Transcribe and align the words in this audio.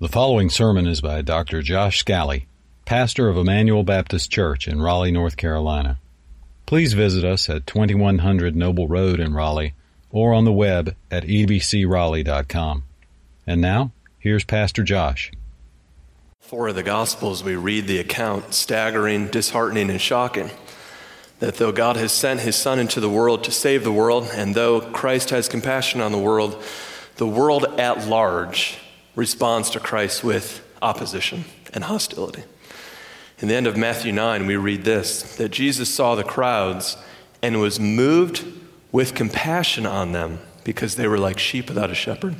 The 0.00 0.06
following 0.06 0.48
sermon 0.48 0.86
is 0.86 1.00
by 1.00 1.22
Dr. 1.22 1.60
Josh 1.60 1.98
Scally, 1.98 2.46
pastor 2.84 3.28
of 3.28 3.36
Emmanuel 3.36 3.82
Baptist 3.82 4.30
Church 4.30 4.68
in 4.68 4.80
Raleigh, 4.80 5.10
North 5.10 5.36
Carolina. 5.36 5.98
Please 6.66 6.92
visit 6.92 7.24
us 7.24 7.50
at 7.50 7.66
2100 7.66 8.54
Noble 8.54 8.86
Road 8.86 9.18
in 9.18 9.34
Raleigh 9.34 9.74
or 10.12 10.32
on 10.32 10.44
the 10.44 10.52
web 10.52 10.94
at 11.10 11.24
ebcraleigh.com. 11.24 12.84
And 13.44 13.60
now, 13.60 13.90
here's 14.20 14.44
Pastor 14.44 14.84
Josh. 14.84 15.32
Four 16.38 16.68
of 16.68 16.76
the 16.76 16.84
Gospels, 16.84 17.42
we 17.42 17.56
read 17.56 17.88
the 17.88 17.98
account, 17.98 18.54
staggering, 18.54 19.26
disheartening, 19.26 19.90
and 19.90 20.00
shocking, 20.00 20.52
that 21.40 21.56
though 21.56 21.72
God 21.72 21.96
has 21.96 22.12
sent 22.12 22.38
his 22.38 22.54
Son 22.54 22.78
into 22.78 23.00
the 23.00 23.10
world 23.10 23.42
to 23.42 23.50
save 23.50 23.82
the 23.82 23.90
world, 23.90 24.30
and 24.32 24.54
though 24.54 24.80
Christ 24.80 25.30
has 25.30 25.48
compassion 25.48 26.00
on 26.00 26.12
the 26.12 26.18
world, 26.18 26.62
the 27.16 27.26
world 27.26 27.64
at 27.80 28.06
large 28.06 28.78
responds 29.18 29.68
to 29.68 29.80
Christ 29.80 30.22
with 30.22 30.64
opposition 30.80 31.44
and 31.74 31.82
hostility. 31.82 32.44
In 33.40 33.48
the 33.48 33.54
end 33.56 33.66
of 33.66 33.76
Matthew 33.76 34.12
9, 34.12 34.46
we 34.46 34.54
read 34.54 34.84
this 34.84 35.36
that 35.38 35.48
Jesus 35.48 35.92
saw 35.92 36.14
the 36.14 36.22
crowds 36.22 36.96
and 37.42 37.60
was 37.60 37.80
moved 37.80 38.44
with 38.92 39.16
compassion 39.16 39.86
on 39.86 40.12
them 40.12 40.38
because 40.62 40.94
they 40.94 41.08
were 41.08 41.18
like 41.18 41.40
sheep 41.40 41.68
without 41.68 41.90
a 41.90 41.96
shepherd. 41.96 42.36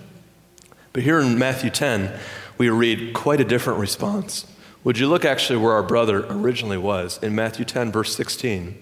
But 0.93 1.03
here 1.03 1.19
in 1.19 1.37
Matthew 1.37 1.71
10, 1.71 2.17
we 2.59 2.71
read 2.71 3.13
quite 3.13 3.41
a 3.41 3.45
different 3.45 3.81
response. 3.81 4.47
Would 4.85 4.99
you 4.99 5.09
look 5.09 5.25
actually 5.25 5.59
where 5.59 5.73
our 5.73 5.83
brother 5.83 6.27
originally 6.31 6.79
was 6.79 7.19
in 7.21 7.35
Matthew 7.35 7.65
10, 7.65 7.91
verse 7.91 8.15
16, 8.15 8.81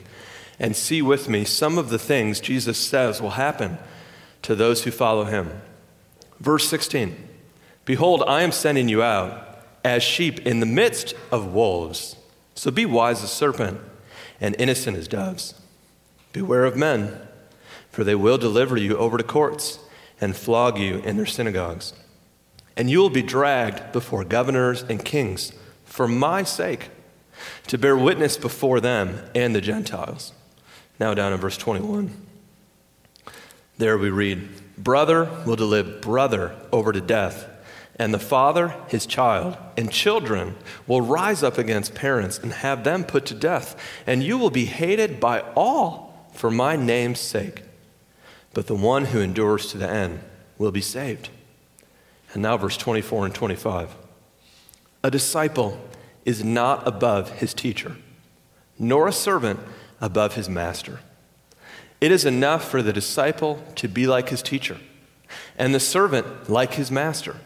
and 0.61 0.77
see 0.77 1.01
with 1.01 1.31
me 1.31 1.47
some 1.47 1.79
of 1.79 1.89
the 1.89 1.99
things 1.99 2.41
Jesus 2.41 2.77
says 2.77 3.23
will 3.23 3.31
happen 3.31 3.79
to 4.43 4.55
those 4.55 4.85
who 4.85 4.91
follow 4.91 5.25
him? 5.25 5.63
Verse 6.41 6.69
16 6.69 7.26
Behold, 7.87 8.25
I 8.27 8.43
am 8.43 8.53
sending 8.53 8.89
you 8.89 9.03
out 9.03 9.63
as 9.85 10.03
sheep 10.03 10.41
in 10.41 10.59
the 10.59 10.67
midst 10.67 11.15
of 11.31 11.55
wolves. 11.55 12.17
So 12.57 12.71
be 12.73 12.85
wise 12.85 13.23
as 13.23 13.31
serpent 13.33 13.81
and 14.41 14.57
innocent 14.59 14.97
as 14.97 15.07
doves. 15.07 15.55
Beware 16.33 16.65
of 16.65 16.77
men, 16.77 17.17
for 17.91 18.03
they 18.03 18.17
will 18.17 18.39
deliver 18.39 18.77
you 18.77 18.99
over 18.99 19.17
to 19.17 19.23
courts 19.23 19.79
and 20.21 20.37
flog 20.37 20.79
you 20.79 20.97
in 20.99 21.17
their 21.17 21.27
synagogues. 21.27 21.93
And 22.77 22.91
you 22.91 22.99
will 22.99 23.09
be 23.09 23.23
dragged 23.23 23.93
before 23.93 24.25
governors 24.25 24.83
and 24.83 25.03
kings 25.03 25.53
for 25.85 26.09
my 26.09 26.43
sake, 26.43 26.91
to 27.69 27.79
bear 27.79 27.97
witness 27.97 28.37
before 28.37 28.81
them 28.81 29.21
and 29.35 29.55
the 29.55 29.61
Gentiles. 29.61 30.33
Now, 30.99 31.15
down 31.15 31.33
in 31.33 31.39
verse 31.39 31.57
21. 31.57 32.11
There 33.79 33.97
we 33.97 34.11
read, 34.11 34.49
Brother 34.77 35.31
will 35.47 35.57
deliver 35.57 36.01
brother 36.01 36.57
over 36.73 36.93
to 36.93 37.01
death 37.01 37.49
and 37.99 38.13
the 38.13 38.19
father 38.19 38.75
his 38.89 39.07
child, 39.07 39.57
and 39.77 39.91
children 39.91 40.55
will 40.87 41.01
rise 41.01 41.43
up 41.43 41.59
against 41.59 41.95
parents 41.95 42.39
and 42.39 42.53
have 42.53 42.85
them 42.85 43.05
put 43.05 43.27
to 43.27 43.35
death, 43.35 43.81
and 44.07 44.23
you 44.23 44.37
will 44.37 44.51
be 44.51 44.67
hated 44.67 45.19
by 45.19 45.41
all 45.55 46.29
for 46.33 46.51
my 46.51 46.77
name's 46.77 47.21
sake. 47.21 47.63
But 48.53 48.67
the 48.67 48.75
one 48.75 49.07
who 49.07 49.21
endures 49.21 49.71
to 49.73 49.79
the 49.79 49.89
end 49.89 50.21
will 50.59 50.73
be 50.73 50.81
saved. 50.81 51.31
And 52.33 52.43
now, 52.43 52.57
verse 52.57 52.77
24 52.77 53.27
and 53.27 53.35
25. 53.35 53.95
A 55.03 55.11
disciple 55.11 55.81
is 56.25 56.45
not 56.45 56.87
above 56.87 57.31
his 57.39 57.55
teacher, 57.55 57.97
nor 58.79 59.09
a 59.09 59.13
servant 59.13 59.61
above 60.01 60.35
his 60.35 60.49
master. 60.49 61.01
It 62.01 62.13
is 62.13 62.25
enough 62.27 62.69
for 62.69 62.83
the 62.83 62.93
disciple 62.93 63.65
to 63.77 63.89
be 63.89 64.07
like 64.07 64.29
his 64.29 64.43
teacher, 64.43 64.79
and 65.57 65.75
the 65.75 65.81
servant 65.81 66.51
like 66.51 66.75
his 66.75 66.91
master. 66.91 67.37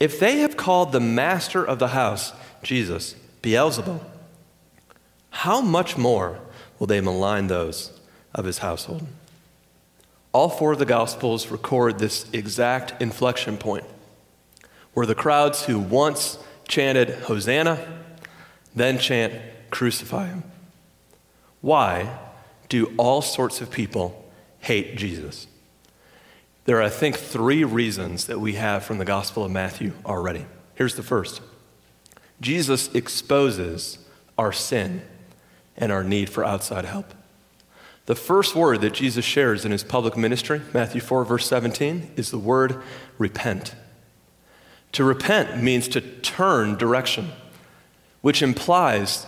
If 0.00 0.20
they 0.20 0.38
have 0.38 0.56
called 0.56 0.92
the 0.92 1.00
master 1.00 1.64
of 1.64 1.78
the 1.78 1.88
house, 1.88 2.32
Jesus, 2.62 3.14
Beelzebul, 3.42 4.00
how 5.30 5.60
much 5.60 5.96
more 5.96 6.40
will 6.78 6.86
they 6.86 7.00
malign 7.00 7.48
those 7.48 7.98
of 8.34 8.44
his 8.44 8.58
household? 8.58 9.06
All 10.32 10.48
four 10.48 10.72
of 10.72 10.78
the 10.78 10.84
Gospels 10.84 11.48
record 11.48 11.98
this 11.98 12.26
exact 12.32 13.00
inflection 13.02 13.56
point 13.56 13.84
where 14.94 15.06
the 15.06 15.14
crowds 15.14 15.64
who 15.64 15.78
once 15.78 16.38
chanted 16.66 17.10
Hosanna 17.10 17.78
then 18.74 18.98
chant 18.98 19.34
Crucify 19.70 20.26
him. 20.28 20.42
Why 21.60 22.18
do 22.68 22.94
all 22.96 23.22
sorts 23.22 23.60
of 23.60 23.70
people 23.70 24.24
hate 24.60 24.96
Jesus? 24.96 25.46
There 26.68 26.76
are, 26.76 26.82
I 26.82 26.90
think, 26.90 27.16
three 27.16 27.64
reasons 27.64 28.26
that 28.26 28.40
we 28.40 28.52
have 28.56 28.84
from 28.84 28.98
the 28.98 29.06
Gospel 29.06 29.42
of 29.42 29.50
Matthew 29.50 29.94
already. 30.04 30.44
Here's 30.74 30.96
the 30.96 31.02
first 31.02 31.40
Jesus 32.42 32.94
exposes 32.94 33.98
our 34.36 34.52
sin 34.52 35.00
and 35.78 35.90
our 35.90 36.04
need 36.04 36.28
for 36.28 36.44
outside 36.44 36.84
help. 36.84 37.14
The 38.04 38.14
first 38.14 38.54
word 38.54 38.82
that 38.82 38.92
Jesus 38.92 39.24
shares 39.24 39.64
in 39.64 39.72
his 39.72 39.82
public 39.82 40.14
ministry, 40.14 40.60
Matthew 40.74 41.00
4, 41.00 41.24
verse 41.24 41.46
17, 41.46 42.10
is 42.16 42.30
the 42.30 42.38
word 42.38 42.82
repent. 43.16 43.74
To 44.92 45.04
repent 45.04 45.62
means 45.62 45.88
to 45.88 46.02
turn 46.02 46.76
direction, 46.76 47.30
which 48.20 48.42
implies 48.42 49.26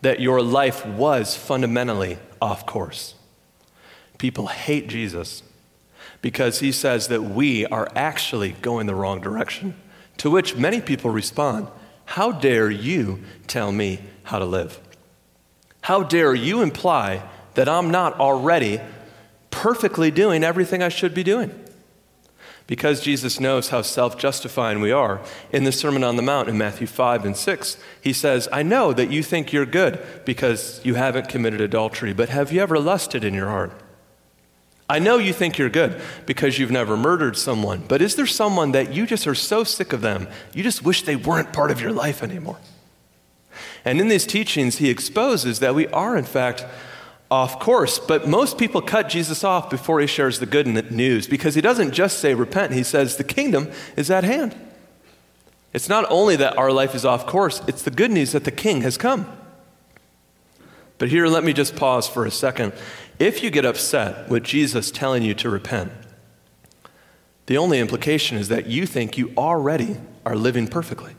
that 0.00 0.18
your 0.18 0.42
life 0.42 0.84
was 0.84 1.36
fundamentally 1.36 2.18
off 2.40 2.66
course. 2.66 3.14
People 4.18 4.48
hate 4.48 4.88
Jesus 4.88 5.44
because 6.22 6.60
he 6.60 6.72
says 6.72 7.08
that 7.08 7.22
we 7.22 7.66
are 7.66 7.88
actually 7.94 8.52
going 8.62 8.86
the 8.86 8.94
wrong 8.94 9.20
direction. 9.20 9.74
To 10.18 10.30
which 10.30 10.56
many 10.56 10.80
people 10.80 11.10
respond, 11.10 11.68
How 12.06 12.32
dare 12.32 12.70
you 12.70 13.20
tell 13.46 13.72
me 13.72 14.00
how 14.24 14.38
to 14.38 14.44
live? 14.44 14.80
How 15.82 16.04
dare 16.04 16.34
you 16.34 16.62
imply 16.62 17.22
that 17.54 17.68
I'm 17.68 17.90
not 17.90 18.18
already 18.18 18.80
perfectly 19.50 20.10
doing 20.10 20.44
everything 20.44 20.82
I 20.82 20.88
should 20.88 21.12
be 21.12 21.24
doing? 21.24 21.52
Because 22.68 23.00
Jesus 23.00 23.40
knows 23.40 23.70
how 23.70 23.82
self 23.82 24.16
justifying 24.16 24.80
we 24.80 24.92
are, 24.92 25.20
in 25.50 25.64
the 25.64 25.72
Sermon 25.72 26.04
on 26.04 26.14
the 26.14 26.22
Mount 26.22 26.48
in 26.48 26.56
Matthew 26.56 26.86
5 26.86 27.24
and 27.24 27.36
6, 27.36 27.76
he 28.00 28.12
says, 28.12 28.48
I 28.52 28.62
know 28.62 28.92
that 28.92 29.10
you 29.10 29.24
think 29.24 29.52
you're 29.52 29.66
good 29.66 30.00
because 30.24 30.80
you 30.84 30.94
haven't 30.94 31.28
committed 31.28 31.60
adultery, 31.60 32.12
but 32.12 32.28
have 32.28 32.52
you 32.52 32.60
ever 32.60 32.78
lusted 32.78 33.24
in 33.24 33.34
your 33.34 33.48
heart? 33.48 33.72
I 34.92 34.98
know 34.98 35.16
you 35.16 35.32
think 35.32 35.56
you're 35.56 35.70
good 35.70 35.98
because 36.26 36.58
you've 36.58 36.70
never 36.70 36.98
murdered 36.98 37.38
someone, 37.38 37.82
but 37.88 38.02
is 38.02 38.14
there 38.14 38.26
someone 38.26 38.72
that 38.72 38.92
you 38.92 39.06
just 39.06 39.26
are 39.26 39.34
so 39.34 39.64
sick 39.64 39.94
of 39.94 40.02
them, 40.02 40.28
you 40.52 40.62
just 40.62 40.84
wish 40.84 41.00
they 41.00 41.16
weren't 41.16 41.50
part 41.50 41.70
of 41.70 41.80
your 41.80 41.92
life 41.92 42.22
anymore? 42.22 42.58
And 43.86 44.02
in 44.02 44.08
these 44.08 44.26
teachings, 44.26 44.76
he 44.76 44.90
exposes 44.90 45.60
that 45.60 45.74
we 45.74 45.86
are, 45.88 46.14
in 46.14 46.26
fact, 46.26 46.66
off 47.30 47.58
course. 47.58 47.98
But 47.98 48.28
most 48.28 48.58
people 48.58 48.82
cut 48.82 49.08
Jesus 49.08 49.42
off 49.42 49.70
before 49.70 49.98
he 49.98 50.06
shares 50.06 50.40
the 50.40 50.44
good 50.44 50.66
news 50.92 51.26
because 51.26 51.54
he 51.54 51.62
doesn't 51.62 51.92
just 51.92 52.18
say 52.18 52.34
repent, 52.34 52.74
he 52.74 52.82
says 52.82 53.16
the 53.16 53.24
kingdom 53.24 53.70
is 53.96 54.10
at 54.10 54.24
hand. 54.24 54.54
It's 55.72 55.88
not 55.88 56.04
only 56.10 56.36
that 56.36 56.58
our 56.58 56.70
life 56.70 56.94
is 56.94 57.06
off 57.06 57.24
course, 57.24 57.62
it's 57.66 57.82
the 57.82 57.90
good 57.90 58.10
news 58.10 58.32
that 58.32 58.44
the 58.44 58.50
king 58.50 58.82
has 58.82 58.98
come. 58.98 59.38
But 60.98 61.08
here, 61.08 61.26
let 61.28 61.44
me 61.44 61.54
just 61.54 61.76
pause 61.76 62.06
for 62.06 62.26
a 62.26 62.30
second 62.30 62.74
if 63.22 63.40
you 63.40 63.50
get 63.50 63.64
upset 63.64 64.28
with 64.28 64.42
Jesus 64.42 64.90
telling 64.90 65.22
you 65.22 65.32
to 65.34 65.48
repent, 65.48 65.92
the 67.46 67.56
only 67.56 67.78
implication 67.78 68.36
is 68.36 68.48
that 68.48 68.66
you 68.66 68.84
think 68.84 69.16
you 69.16 69.32
already 69.36 69.96
are 70.26 70.34
living 70.34 70.66
perfectly. 70.66 71.14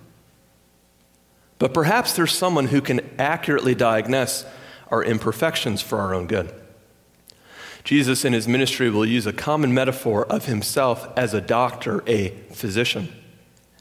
But 1.60 1.74
perhaps 1.74 2.14
there's 2.14 2.34
someone 2.34 2.68
who 2.68 2.82
can 2.82 3.00
accurately 3.18 3.74
diagnose 3.74 4.46
our 4.92 5.02
imperfections 5.02 5.82
for 5.82 6.00
our 6.00 6.14
own 6.14 6.28
good. 6.28 6.54
Jesus 7.86 8.26
in 8.26 8.34
his 8.34 8.50
ministry 8.50 8.90
will 8.90 9.06
use 9.06 9.26
a 9.26 9.32
common 9.32 9.74
metaphor 9.74 10.26
of 10.26 10.46
himself 10.46 11.08
as 11.18 11.34
a 11.34 11.40
doctor, 11.40 12.04
a 12.06 12.32
physician. 12.52 13.14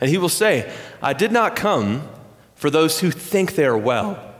And 0.00 0.08
he 0.10 0.18
will 0.18 0.28
say, 0.28 0.72
I 1.02 1.12
did 1.12 1.32
not 1.32 1.56
come 1.56 2.08
for 2.54 2.70
those 2.70 3.00
who 3.00 3.10
think 3.10 3.56
they 3.56 3.64
are 3.64 3.76
well, 3.76 4.31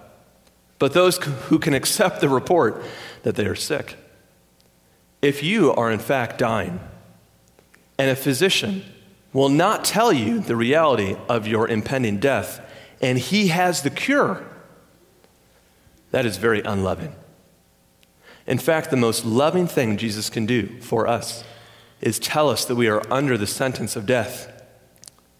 but 0.82 0.94
those 0.94 1.18
who 1.18 1.60
can 1.60 1.74
accept 1.74 2.20
the 2.20 2.28
report 2.28 2.82
that 3.22 3.36
they 3.36 3.46
are 3.46 3.54
sick. 3.54 3.94
If 5.22 5.40
you 5.40 5.72
are 5.72 5.92
in 5.92 6.00
fact 6.00 6.38
dying, 6.38 6.80
and 8.00 8.10
a 8.10 8.16
physician 8.16 8.82
will 9.32 9.48
not 9.48 9.84
tell 9.84 10.12
you 10.12 10.40
the 10.40 10.56
reality 10.56 11.16
of 11.28 11.46
your 11.46 11.68
impending 11.68 12.18
death, 12.18 12.60
and 13.00 13.16
he 13.16 13.46
has 13.46 13.82
the 13.82 13.90
cure, 13.90 14.44
that 16.10 16.26
is 16.26 16.36
very 16.36 16.62
unloving. 16.62 17.14
In 18.48 18.58
fact, 18.58 18.90
the 18.90 18.96
most 18.96 19.24
loving 19.24 19.68
thing 19.68 19.96
Jesus 19.96 20.28
can 20.28 20.46
do 20.46 20.80
for 20.80 21.06
us 21.06 21.44
is 22.00 22.18
tell 22.18 22.50
us 22.50 22.64
that 22.64 22.74
we 22.74 22.88
are 22.88 23.04
under 23.08 23.38
the 23.38 23.46
sentence 23.46 23.94
of 23.94 24.04
death 24.04 24.50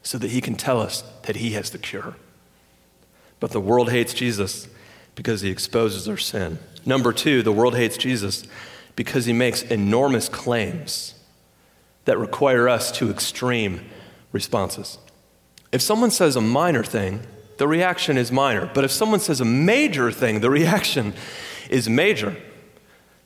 so 0.04 0.18
that 0.18 0.30
he 0.30 0.40
can 0.40 0.54
tell 0.54 0.80
us 0.80 1.02
that 1.24 1.34
he 1.34 1.50
has 1.54 1.70
the 1.70 1.78
cure. 1.78 2.14
But 3.40 3.50
the 3.50 3.60
world 3.60 3.90
hates 3.90 4.14
Jesus 4.14 4.68
because 5.14 5.40
he 5.40 5.50
exposes 5.50 6.08
our 6.08 6.16
sin. 6.16 6.58
Number 6.84 7.12
two, 7.12 7.42
the 7.42 7.52
world 7.52 7.76
hates 7.76 7.96
Jesus 7.96 8.44
because 8.96 9.26
he 9.26 9.32
makes 9.32 9.62
enormous 9.62 10.28
claims 10.28 11.14
that 12.04 12.18
require 12.18 12.68
us 12.68 12.90
to 12.92 13.10
extreme 13.10 13.84
responses. 14.32 14.98
If 15.70 15.80
someone 15.80 16.10
says 16.10 16.36
a 16.36 16.40
minor 16.40 16.82
thing, 16.82 17.22
the 17.58 17.68
reaction 17.68 18.18
is 18.18 18.32
minor. 18.32 18.70
But 18.74 18.84
if 18.84 18.90
someone 18.90 19.20
says 19.20 19.40
a 19.40 19.44
major 19.44 20.10
thing, 20.10 20.40
the 20.40 20.50
reaction 20.60 21.14
is 21.70 21.88
major. 21.88 22.36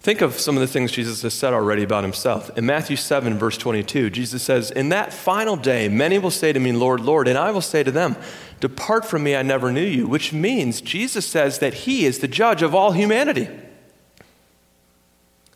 Think 0.07 0.21
of 0.21 0.39
some 0.39 0.57
of 0.57 0.61
the 0.61 0.69
things 0.69 0.93
Jesus 0.93 1.23
has 1.23 1.35
said 1.35 1.53
already 1.53 1.83
about 1.83 2.05
himself. 2.05 2.57
In 2.57 2.65
Matthew 2.65 2.95
7, 2.95 3.37
verse 3.41 3.59
22, 3.59 4.09
Jesus 4.11 4.41
says, 4.41 4.71
In 4.71 4.91
that 4.91 5.13
final 5.13 5.57
day, 5.57 5.89
many 5.89 6.17
will 6.17 6.31
say 6.31 6.53
to 6.53 6.61
me, 6.61 6.71
Lord, 6.71 7.01
Lord, 7.01 7.27
and 7.27 7.37
I 7.37 7.51
will 7.51 7.61
say 7.61 7.83
to 7.83 7.91
them, 7.91 8.15
Depart 8.61 9.05
from 9.05 9.25
me, 9.25 9.35
I 9.35 9.43
never 9.43 9.73
knew 9.73 9.83
you, 9.83 10.07
which 10.07 10.33
means 10.33 10.81
Jesus 10.81 11.27
says 11.27 11.59
that 11.59 11.75
he 11.75 12.07
is 12.07 12.21
the 12.21 12.29
judge 12.29 12.63
of 12.63 12.73
all 12.73 12.93
humanity. 12.93 13.49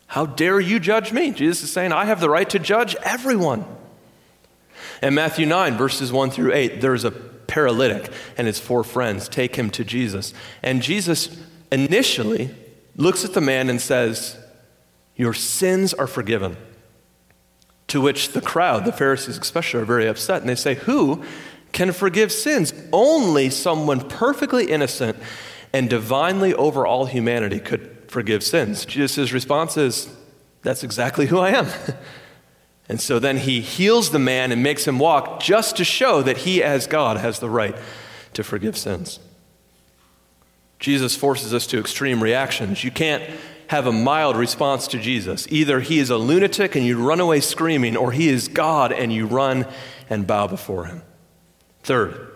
How 0.07 0.25
dare 0.25 0.59
you 0.59 0.81
judge 0.81 1.13
me? 1.13 1.31
Jesus 1.31 1.63
is 1.63 1.71
saying, 1.71 1.93
I 1.93 2.03
have 2.03 2.19
the 2.19 2.29
right 2.29 2.49
to 2.49 2.59
judge 2.59 2.93
everyone. 3.03 3.63
In 5.01 5.13
Matthew 5.13 5.45
9, 5.45 5.77
verses 5.77 6.11
1 6.11 6.29
through 6.29 6.51
8, 6.51 6.81
there's 6.81 7.05
a 7.05 7.11
paralytic 7.11 8.11
and 8.37 8.47
his 8.47 8.59
four 8.59 8.83
friends 8.83 9.29
take 9.29 9.55
him 9.55 9.69
to 9.69 9.85
Jesus. 9.85 10.33
And 10.61 10.81
Jesus 10.81 11.41
initially 11.71 12.53
looks 12.97 13.23
at 13.23 13.31
the 13.31 13.39
man 13.39 13.69
and 13.69 13.79
says, 13.79 14.37
Your 15.21 15.35
sins 15.35 15.93
are 15.93 16.07
forgiven. 16.07 16.57
To 17.89 18.01
which 18.01 18.29
the 18.29 18.41
crowd, 18.41 18.85
the 18.85 18.91
Pharisees 18.91 19.37
especially, 19.37 19.81
are 19.81 19.85
very 19.85 20.07
upset. 20.07 20.41
And 20.41 20.49
they 20.49 20.55
say, 20.55 20.73
Who 20.73 21.23
can 21.73 21.91
forgive 21.91 22.31
sins? 22.31 22.73
Only 22.91 23.51
someone 23.51 24.09
perfectly 24.09 24.71
innocent 24.71 25.15
and 25.73 25.87
divinely 25.87 26.55
over 26.55 26.87
all 26.87 27.05
humanity 27.05 27.59
could 27.59 28.05
forgive 28.07 28.41
sins. 28.43 28.83
Jesus' 28.83 29.31
response 29.31 29.77
is, 29.77 30.09
That's 30.63 30.83
exactly 30.83 31.27
who 31.27 31.37
I 31.37 31.51
am. 31.51 31.67
And 32.89 32.99
so 32.99 33.19
then 33.19 33.37
he 33.37 33.61
heals 33.61 34.09
the 34.09 34.19
man 34.19 34.51
and 34.51 34.61
makes 34.61 34.85
him 34.85 34.99
walk 34.99 35.39
just 35.39 35.77
to 35.77 35.85
show 35.85 36.21
that 36.23 36.39
he, 36.39 36.61
as 36.61 36.87
God, 36.87 37.15
has 37.15 37.39
the 37.39 37.49
right 37.49 37.73
to 38.33 38.43
forgive 38.43 38.75
sins. 38.75 39.19
Jesus 40.77 41.15
forces 41.15 41.53
us 41.53 41.67
to 41.67 41.79
extreme 41.79 42.21
reactions. 42.21 42.83
You 42.83 42.91
can't 42.91 43.23
have 43.71 43.87
a 43.87 43.91
mild 43.91 44.35
response 44.35 44.85
to 44.85 44.99
Jesus. 44.99 45.47
Either 45.49 45.79
he 45.79 45.97
is 45.97 46.09
a 46.09 46.17
lunatic 46.17 46.75
and 46.75 46.85
you 46.85 47.01
run 47.01 47.21
away 47.21 47.39
screaming, 47.39 47.95
or 47.95 48.11
he 48.11 48.27
is 48.27 48.49
God 48.49 48.91
and 48.91 49.13
you 49.13 49.25
run 49.25 49.65
and 50.09 50.27
bow 50.27 50.45
before 50.45 50.87
him. 50.87 51.01
Third, 51.81 52.29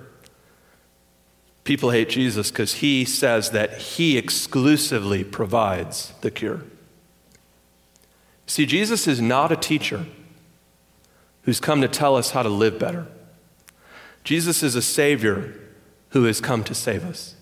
people 1.66 1.90
hate 1.90 2.08
Jesus 2.08 2.52
because 2.52 2.76
he 2.76 3.04
says 3.04 3.52
that 3.52 3.78
he 3.80 4.18
exclusively 4.18 5.26
provides 5.26 6.14
the 6.22 6.32
cure. 6.32 6.62
See, 8.48 8.66
Jesus 8.66 9.06
is 9.06 9.20
not 9.20 9.52
a 9.52 9.58
teacher 9.58 10.06
who's 11.42 11.60
come 11.60 11.82
to 11.82 11.90
tell 11.90 12.16
us 12.16 12.32
how 12.32 12.44
to 12.44 12.50
live 12.50 12.80
better. 12.80 13.08
Jesus 14.24 14.64
is 14.64 14.76
a 14.76 14.82
Savior 14.82 15.54
who 16.12 16.24
has 16.24 16.40
come 16.40 16.64
to 16.64 16.74
save 16.74 17.04
us. 17.04 17.35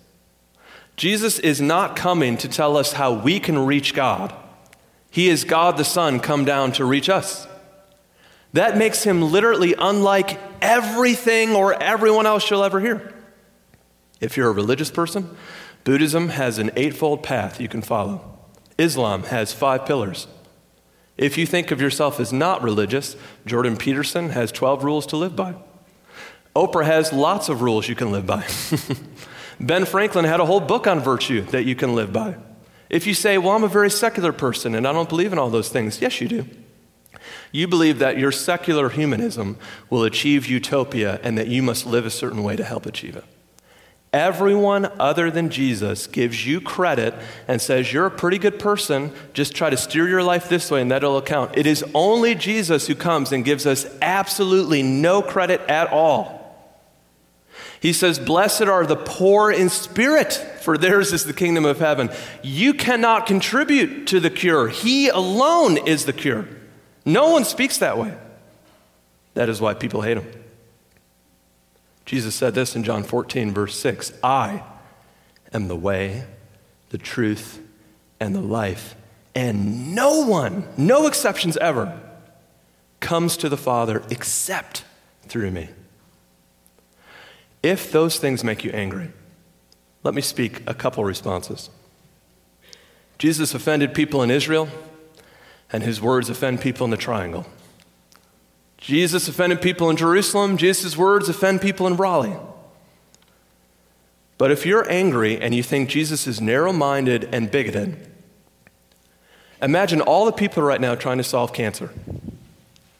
Jesus 0.95 1.39
is 1.39 1.59
not 1.59 1.95
coming 1.95 2.37
to 2.37 2.47
tell 2.47 2.77
us 2.77 2.93
how 2.93 3.13
we 3.13 3.39
can 3.39 3.65
reach 3.65 3.93
God. 3.93 4.33
He 5.09 5.29
is 5.29 5.43
God 5.43 5.77
the 5.77 5.85
Son 5.85 6.19
come 6.19 6.45
down 6.45 6.71
to 6.73 6.85
reach 6.85 7.09
us. 7.09 7.47
That 8.53 8.77
makes 8.77 9.03
him 9.03 9.21
literally 9.21 9.73
unlike 9.77 10.39
everything 10.61 11.55
or 11.55 11.73
everyone 11.81 12.25
else 12.25 12.49
you'll 12.49 12.63
ever 12.63 12.79
hear. 12.79 13.13
If 14.21 14.37
you're 14.37 14.49
a 14.49 14.53
religious 14.53 14.91
person, 14.91 15.35
Buddhism 15.83 16.29
has 16.29 16.59
an 16.59 16.71
eightfold 16.75 17.23
path 17.23 17.59
you 17.59 17.67
can 17.67 17.81
follow. 17.81 18.37
Islam 18.77 19.23
has 19.23 19.53
five 19.53 19.85
pillars. 19.85 20.27
If 21.17 21.37
you 21.37 21.45
think 21.45 21.71
of 21.71 21.81
yourself 21.81 22.19
as 22.19 22.31
not 22.31 22.63
religious, 22.63 23.15
Jordan 23.45 23.77
Peterson 23.77 24.29
has 24.29 24.51
12 24.51 24.83
rules 24.83 25.05
to 25.07 25.17
live 25.17 25.35
by. 25.35 25.55
Oprah 26.55 26.85
has 26.85 27.11
lots 27.11 27.49
of 27.49 27.61
rules 27.61 27.87
you 27.87 27.95
can 27.95 28.11
live 28.11 28.25
by. 28.25 28.45
ben 29.59 29.85
Franklin 29.85 30.25
had 30.25 30.39
a 30.39 30.45
whole 30.45 30.59
book 30.59 30.87
on 30.87 30.99
virtue 30.99 31.41
that 31.47 31.65
you 31.65 31.75
can 31.75 31.95
live 31.95 32.11
by. 32.11 32.35
If 32.89 33.07
you 33.07 33.13
say, 33.13 33.37
Well, 33.37 33.55
I'm 33.55 33.63
a 33.63 33.67
very 33.67 33.89
secular 33.89 34.31
person 34.31 34.75
and 34.75 34.87
I 34.87 34.93
don't 34.93 35.09
believe 35.09 35.33
in 35.33 35.39
all 35.39 35.49
those 35.49 35.69
things, 35.69 36.01
yes, 36.01 36.21
you 36.21 36.27
do. 36.27 36.45
You 37.51 37.67
believe 37.67 37.99
that 37.99 38.17
your 38.17 38.31
secular 38.31 38.89
humanism 38.89 39.57
will 39.89 40.03
achieve 40.03 40.47
utopia 40.47 41.19
and 41.23 41.37
that 41.37 41.47
you 41.47 41.61
must 41.61 41.85
live 41.85 42.05
a 42.05 42.09
certain 42.09 42.43
way 42.43 42.55
to 42.55 42.63
help 42.63 42.85
achieve 42.85 43.15
it. 43.15 43.23
Everyone 44.11 44.91
other 44.99 45.31
than 45.31 45.49
Jesus 45.49 46.05
gives 46.05 46.45
you 46.45 46.61
credit 46.61 47.15
and 47.47 47.59
says, 47.59 47.91
You're 47.91 48.05
a 48.05 48.11
pretty 48.11 48.37
good 48.37 48.59
person. 48.59 49.11
Just 49.33 49.55
try 49.55 49.71
to 49.71 49.77
steer 49.77 50.07
your 50.07 50.21
life 50.21 50.49
this 50.49 50.69
way 50.69 50.81
and 50.81 50.91
that'll 50.91 51.17
account. 51.17 51.57
It 51.57 51.65
is 51.65 51.83
only 51.95 52.35
Jesus 52.35 52.85
who 52.85 52.93
comes 52.93 53.31
and 53.31 53.43
gives 53.43 53.65
us 53.65 53.87
absolutely 54.03 54.83
no 54.83 55.23
credit 55.23 55.61
at 55.61 55.91
all. 55.91 56.42
He 57.83 57.91
says, 57.91 58.17
Blessed 58.17 58.61
are 58.61 58.85
the 58.85 58.95
poor 58.95 59.51
in 59.51 59.67
spirit, 59.67 60.31
for 60.61 60.77
theirs 60.77 61.11
is 61.11 61.25
the 61.25 61.33
kingdom 61.33 61.65
of 61.65 61.79
heaven. 61.79 62.09
You 62.41 62.73
cannot 62.73 63.27
contribute 63.27 64.07
to 64.07 64.21
the 64.21 64.29
cure, 64.29 64.69
He 64.69 65.09
alone 65.09 65.77
is 65.85 66.05
the 66.05 66.13
cure. 66.13 66.47
No 67.03 67.31
one 67.31 67.43
speaks 67.43 67.79
that 67.79 67.97
way. 67.97 68.17
That 69.33 69.49
is 69.49 69.59
why 69.59 69.73
people 69.73 70.01
hate 70.01 70.15
Him. 70.15 70.31
Jesus 72.05 72.33
said 72.33 72.55
this 72.55 72.73
in 72.73 72.85
John 72.85 73.03
14, 73.03 73.53
verse 73.53 73.77
6 73.77 74.13
I 74.23 74.63
am 75.51 75.67
the 75.67 75.75
way, 75.75 76.23
the 76.89 76.97
truth, 76.97 77.59
and 78.17 78.33
the 78.33 78.39
life, 78.39 78.95
and 79.35 79.93
no 79.93 80.25
one, 80.25 80.69
no 80.77 81.05
exceptions 81.05 81.57
ever, 81.57 81.99
comes 83.01 83.35
to 83.35 83.49
the 83.49 83.57
Father 83.57 84.03
except 84.09 84.85
through 85.27 85.51
me. 85.51 85.67
If 87.63 87.91
those 87.91 88.19
things 88.19 88.43
make 88.43 88.63
you 88.63 88.71
angry, 88.71 89.11
let 90.03 90.13
me 90.13 90.21
speak 90.21 90.61
a 90.67 90.73
couple 90.73 91.03
responses. 91.05 91.69
Jesus 93.17 93.53
offended 93.53 93.93
people 93.93 94.21
in 94.21 94.29
Israel, 94.29 94.67
and 95.71 95.81
his 95.81 96.01
words 96.01 96.29
offend 96.29 96.59
people 96.59 96.83
in 96.83 96.91
the 96.91 96.97
triangle. 96.97 97.45
Jesus 98.77 99.29
offended 99.29 99.61
people 99.61 99.89
in 99.89 99.95
Jerusalem. 99.95 100.57
Jesus' 100.57 100.97
words 100.97 101.29
offend 101.29 101.61
people 101.61 101.87
in 101.87 101.95
Raleigh. 101.95 102.35
But 104.37 104.51
if 104.51 104.65
you're 104.65 104.89
angry 104.91 105.39
and 105.39 105.55
you 105.55 105.63
think 105.63 105.87
Jesus 105.87 106.27
is 106.27 106.41
narrow 106.41 106.73
minded 106.73 107.29
and 107.33 107.49
bigoted, 107.49 108.11
imagine 109.61 110.01
all 110.01 110.25
the 110.25 110.33
people 110.33 110.61
right 110.63 110.81
now 110.81 110.95
trying 110.95 111.17
to 111.17 111.23
solve 111.23 111.53
cancer. 111.53 111.93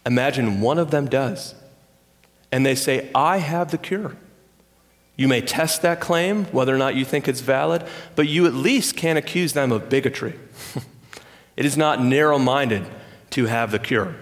Imagine 0.05 0.61
one 0.61 0.79
of 0.79 0.89
them 0.89 1.07
does. 1.07 1.53
And 2.49 2.65
they 2.65 2.75
say, 2.75 3.11
I 3.13 3.39
have 3.39 3.71
the 3.71 3.77
cure. 3.77 4.15
You 5.15 5.27
may 5.27 5.41
test 5.41 5.83
that 5.83 5.99
claim, 5.99 6.45
whether 6.45 6.73
or 6.73 6.77
not 6.77 6.95
you 6.95 7.05
think 7.05 7.27
it's 7.27 7.41
valid, 7.41 7.85
but 8.15 8.27
you 8.27 8.47
at 8.47 8.53
least 8.53 8.95
can't 8.95 9.17
accuse 9.17 9.53
them 9.53 9.71
of 9.71 9.89
bigotry. 9.89 10.39
it 11.55 11.65
is 11.65 11.77
not 11.77 12.03
narrow 12.03 12.39
minded 12.39 12.85
to 13.31 13.45
have 13.45 13.71
the 13.71 13.79
cure. 13.79 14.15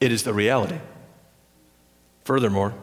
It 0.00 0.12
is 0.12 0.22
the 0.22 0.32
reality. 0.32 0.78
Furthermore, 2.24 2.74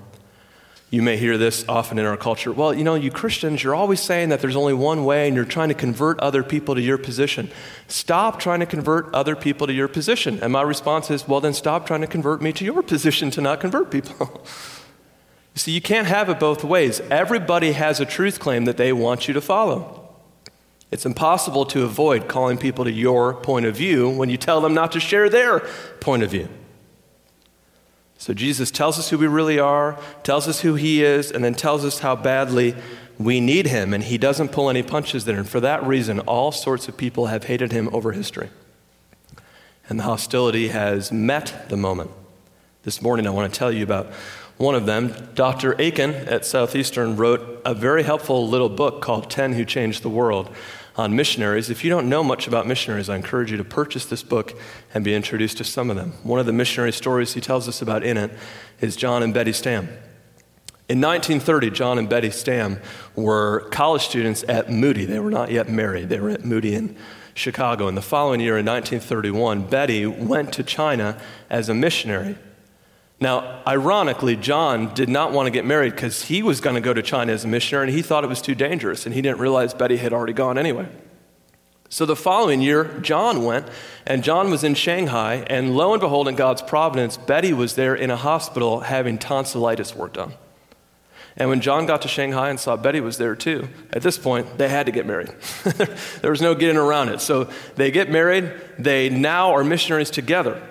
you 0.90 1.02
may 1.02 1.16
hear 1.16 1.38
this 1.38 1.64
often 1.70 1.98
in 1.98 2.06
our 2.06 2.18
culture. 2.18 2.52
Well, 2.52 2.74
you 2.74 2.84
know, 2.84 2.96
you 2.96 3.12
Christians, 3.12 3.64
you're 3.64 3.74
always 3.74 4.02
saying 4.02 4.28
that 4.28 4.42
there's 4.42 4.58
only 4.58 4.74
one 4.74 5.06
way 5.06 5.28
and 5.28 5.36
you're 5.36 5.46
trying 5.46 5.70
to 5.70 5.74
convert 5.74 6.20
other 6.20 6.44
people 6.44 6.76
to 6.76 6.82
your 6.82 6.98
position. 6.98 7.50
Stop 7.88 8.40
trying 8.40 8.60
to 8.60 8.66
convert 8.66 9.14
other 9.14 9.38
people 9.38 9.68
to 9.68 9.74
your 9.74 9.88
position. 9.88 10.40
And 10.42 10.52
my 10.52 10.62
response 10.62 11.10
is, 11.10 11.26
well, 11.26 11.40
then 11.40 11.54
stop 11.54 11.86
trying 11.86 12.02
to 12.02 12.08
convert 12.08 12.42
me 12.42 12.52
to 12.52 12.66
your 12.66 12.84
position 12.84 13.32
to 13.32 13.40
not 13.40 13.62
convert 13.62 13.90
people. 13.90 14.46
you 15.54 15.60
see, 15.60 15.72
you 15.72 15.82
can't 15.82 16.08
have 16.08 16.30
it 16.30 16.40
both 16.40 16.64
ways. 16.64 17.02
Everybody 17.12 17.74
has 17.74 18.00
a 18.00 18.06
truth 18.06 18.40
claim 18.40 18.66
that 18.66 18.78
they 18.78 18.94
want 18.94 19.28
you 19.28 19.34
to 19.34 19.42
follow. 19.42 19.98
It's 20.92 21.06
impossible 21.06 21.66
to 21.68 21.84
avoid 21.84 22.28
calling 22.28 22.58
people 22.58 22.84
to 22.86 22.92
your 22.92 23.34
point 23.34 23.66
of 23.66 23.76
view 23.76 24.10
when 24.10 24.30
you 24.30 24.38
tell 24.38 24.62
them 24.62 24.74
not 24.74 24.92
to 24.92 25.00
share 25.00 25.30
their 25.30 25.62
point 26.00 26.24
of 26.24 26.32
view. 26.32 26.50
So 28.18 28.34
Jesus 28.34 28.70
tells 28.70 29.00
us 29.00 29.10
who 29.10 29.18
we 29.18 29.28
really 29.28 29.58
are, 29.58 30.00
tells 30.24 30.48
us 30.48 30.62
who 30.62 30.76
he 30.76 31.04
is, 31.04 31.32
and 31.32 31.44
then 31.44 31.56
tells 31.56 31.84
us 31.84 32.00
how 32.00 32.16
badly 32.16 32.76
we 33.18 33.40
need 33.40 33.68
him. 33.68 33.94
And 33.94 34.04
he 34.04 34.18
doesn't 34.18 34.50
pull 34.50 34.70
any 34.70 34.84
punches 34.84 35.26
there. 35.26 35.40
And 35.40 35.50
for 35.50 35.60
that 35.60 35.84
reason, 35.84 36.20
all 36.22 36.52
sorts 36.52 36.88
of 36.88 36.98
people 36.98 37.28
have 37.28 37.46
hated 37.46 37.72
him 37.72 37.90
over 37.92 38.12
history. 38.12 38.50
And 39.90 39.98
the 39.98 40.04
hostility 40.04 40.68
has 40.68 41.12
met 41.12 41.68
the 41.70 41.78
moment. 41.78 42.12
This 42.84 43.02
morning, 43.02 43.28
I 43.28 43.32
want 43.32 43.52
to 43.52 43.58
tell 43.58 43.72
you 43.72 43.84
about 43.84 44.12
one 44.62 44.76
of 44.76 44.86
them. 44.86 45.14
Dr. 45.34 45.74
Akin 45.74 46.12
at 46.12 46.46
Southeastern 46.46 47.18
wrote 47.18 47.62
a 47.66 47.74
very 47.74 48.04
helpful 48.04 48.48
little 48.48 48.70
book 48.70 49.02
called 49.02 49.30
10 49.30 49.54
Who 49.54 49.66
Changed 49.66 50.04
the 50.04 50.10
World 50.10 50.50
on 50.96 51.16
missionaries. 51.16 51.70
If 51.70 51.84
you 51.84 51.90
don't 51.90 52.08
know 52.08 52.24
much 52.24 52.48
about 52.48 52.68
missionaries, 52.68 53.10
I 53.10 53.16
encourage 53.16 53.50
you 53.50 53.58
to 53.58 53.64
purchase 53.64 54.06
this 54.06 54.24
book 54.24 54.58
and 54.94 55.04
be 55.04 55.16
introduced 55.16 55.58
to 55.58 55.64
some 55.64 55.90
of 55.90 55.96
them. 55.96 56.14
One 56.24 56.40
of 56.40 56.46
the 56.46 56.54
missionary 56.54 56.92
stories 56.92 57.34
he 57.34 57.42
tells 57.42 57.68
us 57.68 57.82
about 57.82 58.04
in 58.04 58.18
it 58.18 58.32
is 58.80 58.96
John 58.96 59.24
and 59.24 59.34
Betty 59.34 59.52
Stam. 59.52 59.86
In 60.88 61.00
1930, 61.00 61.72
John 61.72 61.98
and 61.98 62.10
Betty 62.10 62.30
Stam 62.30 62.80
were 63.16 63.68
college 63.72 64.04
students 64.04 64.44
at 64.48 64.70
Moody. 64.70 65.06
They 65.06 65.20
were 65.20 65.32
not 65.32 65.50
yet 65.50 65.70
married, 65.70 66.10
they 66.10 66.20
were 66.20 66.30
at 66.30 66.46
Moody 66.46 66.76
in 66.76 66.96
Chicago. 67.34 67.88
And 67.88 67.96
the 67.96 68.02
following 68.02 68.42
year, 68.42 68.58
in 68.58 68.66
1931, 68.66 69.68
Betty 69.68 70.06
went 70.06 70.54
to 70.54 70.64
China 70.64 71.20
as 71.50 71.70
a 71.70 71.74
missionary. 71.74 72.38
Now, 73.22 73.62
ironically, 73.68 74.36
John 74.36 74.94
did 74.96 75.08
not 75.08 75.32
want 75.32 75.46
to 75.46 75.52
get 75.52 75.64
married 75.64 75.94
because 75.94 76.24
he 76.24 76.42
was 76.42 76.60
going 76.60 76.74
to 76.74 76.82
go 76.82 76.92
to 76.92 77.04
China 77.04 77.32
as 77.32 77.46
a 77.46 77.48
missionary 77.48 77.88
and 77.88 77.96
he 77.96 78.02
thought 78.02 78.24
it 78.24 78.28
was 78.28 78.42
too 78.42 78.56
dangerous, 78.56 79.06
and 79.06 79.14
he 79.14 79.22
didn't 79.22 79.40
realize 79.40 79.76
Betty 79.76 79.98
had 79.98 80.12
already 80.12 80.34
gone 80.34 80.58
anyway. 80.58 80.90
So 81.88 82.06
the 82.06 82.16
following 82.16 82.62
year, 82.62 82.86
John 83.02 83.44
went, 83.44 83.68
and 84.08 84.24
John 84.24 84.50
was 84.50 84.64
in 84.64 84.74
Shanghai, 84.74 85.46
and 85.48 85.76
lo 85.76 85.94
and 85.94 86.02
behold, 86.02 86.28
in 86.28 86.36
God's 86.36 86.64
providence, 86.64 87.16
Betty 87.18 87.54
was 87.54 87.76
there 87.76 87.94
in 87.94 88.10
a 88.10 88.16
hospital 88.16 88.80
having 88.80 89.20
tonsillitis 89.20 89.96
work 89.96 90.14
done. 90.14 90.34
And 91.38 91.48
when 91.48 91.62
John 91.62 91.86
got 91.86 92.02
to 92.02 92.08
Shanghai 92.08 92.50
and 92.50 92.60
saw 92.60 92.76
Betty 92.76 93.02
was 93.02 93.18
there 93.18 93.36
too, 93.36 93.70
at 93.94 94.02
this 94.02 94.18
point, 94.18 94.58
they 94.58 94.68
had 94.68 94.88
to 94.88 94.92
get 94.92 95.06
married. 95.06 95.30
there 96.22 96.32
was 96.32 96.42
no 96.42 96.56
getting 96.56 96.78
around 96.78 97.10
it. 97.10 97.22
So 97.22 97.50
they 97.76 97.92
get 97.92 98.10
married. 98.10 98.52
They 98.80 99.10
now 99.10 99.54
are 99.54 99.64
missionaries 99.64 100.10
together. 100.10 100.62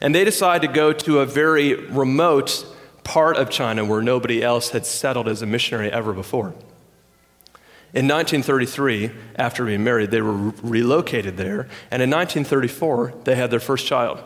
And 0.00 0.14
they 0.14 0.24
decide 0.24 0.62
to 0.62 0.68
go 0.68 0.92
to 0.92 1.20
a 1.20 1.26
very 1.26 1.74
remote 1.74 2.66
part 3.04 3.36
of 3.36 3.50
China 3.50 3.84
where 3.84 4.02
nobody 4.02 4.42
else 4.42 4.70
had 4.70 4.84
settled 4.84 5.28
as 5.28 5.42
a 5.42 5.46
missionary 5.46 5.90
ever 5.90 6.12
before. 6.12 6.54
In 7.94 8.08
1933, 8.08 9.10
after 9.36 9.64
being 9.64 9.84
married, 9.84 10.10
they 10.10 10.20
were 10.20 10.32
re- 10.32 10.52
relocated 10.62 11.36
there. 11.36 11.68
And 11.90 12.02
in 12.02 12.10
1934, 12.10 13.14
they 13.24 13.36
had 13.36 13.50
their 13.50 13.60
first 13.60 13.86
child, 13.86 14.22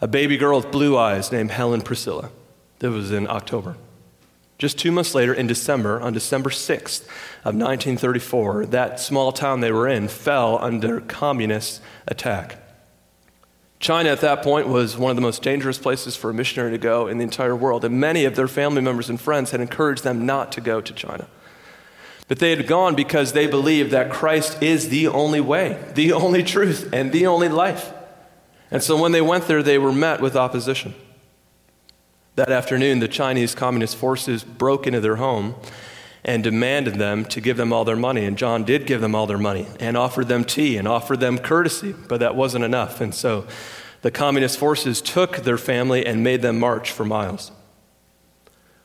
a 0.00 0.08
baby 0.08 0.36
girl 0.36 0.56
with 0.56 0.72
blue 0.72 0.96
eyes 0.96 1.30
named 1.30 1.50
Helen 1.52 1.82
Priscilla. 1.82 2.30
That 2.80 2.90
was 2.90 3.12
in 3.12 3.28
October. 3.28 3.76
Just 4.58 4.78
two 4.78 4.90
months 4.90 5.14
later, 5.14 5.32
in 5.32 5.46
December, 5.46 6.00
on 6.00 6.12
December 6.12 6.50
6th 6.50 7.02
of 7.44 7.54
1934, 7.54 8.66
that 8.66 8.98
small 8.98 9.30
town 9.30 9.60
they 9.60 9.72
were 9.72 9.86
in 9.86 10.08
fell 10.08 10.58
under 10.58 11.00
communist 11.00 11.80
attack. 12.08 12.58
China 13.80 14.10
at 14.10 14.20
that 14.20 14.42
point 14.42 14.68
was 14.68 14.98
one 14.98 15.08
of 15.08 15.16
the 15.16 15.22
most 15.22 15.42
dangerous 15.42 15.78
places 15.78 16.14
for 16.14 16.28
a 16.28 16.34
missionary 16.34 16.70
to 16.70 16.78
go 16.78 17.06
in 17.06 17.16
the 17.16 17.24
entire 17.24 17.56
world, 17.56 17.82
and 17.82 17.98
many 17.98 18.26
of 18.26 18.36
their 18.36 18.46
family 18.46 18.82
members 18.82 19.08
and 19.08 19.18
friends 19.18 19.52
had 19.52 19.60
encouraged 19.60 20.04
them 20.04 20.26
not 20.26 20.52
to 20.52 20.60
go 20.60 20.82
to 20.82 20.92
China. 20.92 21.26
But 22.28 22.38
they 22.38 22.50
had 22.50 22.66
gone 22.66 22.94
because 22.94 23.32
they 23.32 23.46
believed 23.46 23.90
that 23.90 24.12
Christ 24.12 24.62
is 24.62 24.90
the 24.90 25.08
only 25.08 25.40
way, 25.40 25.82
the 25.94 26.12
only 26.12 26.44
truth, 26.44 26.90
and 26.92 27.10
the 27.10 27.26
only 27.26 27.48
life. 27.48 27.90
And 28.70 28.82
so 28.82 29.00
when 29.00 29.12
they 29.12 29.22
went 29.22 29.48
there, 29.48 29.62
they 29.62 29.78
were 29.78 29.92
met 29.92 30.20
with 30.20 30.36
opposition. 30.36 30.94
That 32.36 32.52
afternoon, 32.52 33.00
the 33.00 33.08
Chinese 33.08 33.54
Communist 33.54 33.96
forces 33.96 34.44
broke 34.44 34.86
into 34.86 35.00
their 35.00 35.16
home 35.16 35.54
and 36.24 36.44
demanded 36.44 36.94
them 36.94 37.24
to 37.24 37.40
give 37.40 37.56
them 37.56 37.72
all 37.72 37.84
their 37.84 37.96
money. 37.96 38.24
And 38.24 38.36
John 38.36 38.64
did 38.64 38.86
give 38.86 39.00
them 39.00 39.14
all 39.14 39.26
their 39.26 39.38
money 39.38 39.66
and 39.78 39.96
offered 39.96 40.28
them 40.28 40.44
tea 40.44 40.76
and 40.76 40.86
offered 40.86 41.20
them 41.20 41.38
courtesy, 41.38 41.94
but 42.08 42.20
that 42.20 42.34
wasn't 42.34 42.64
enough. 42.64 43.00
And 43.00 43.14
so 43.14 43.46
the 44.02 44.10
communist 44.10 44.58
forces 44.58 45.00
took 45.00 45.38
their 45.38 45.58
family 45.58 46.06
and 46.06 46.22
made 46.22 46.42
them 46.42 46.58
march 46.58 46.90
for 46.90 47.04
miles. 47.04 47.52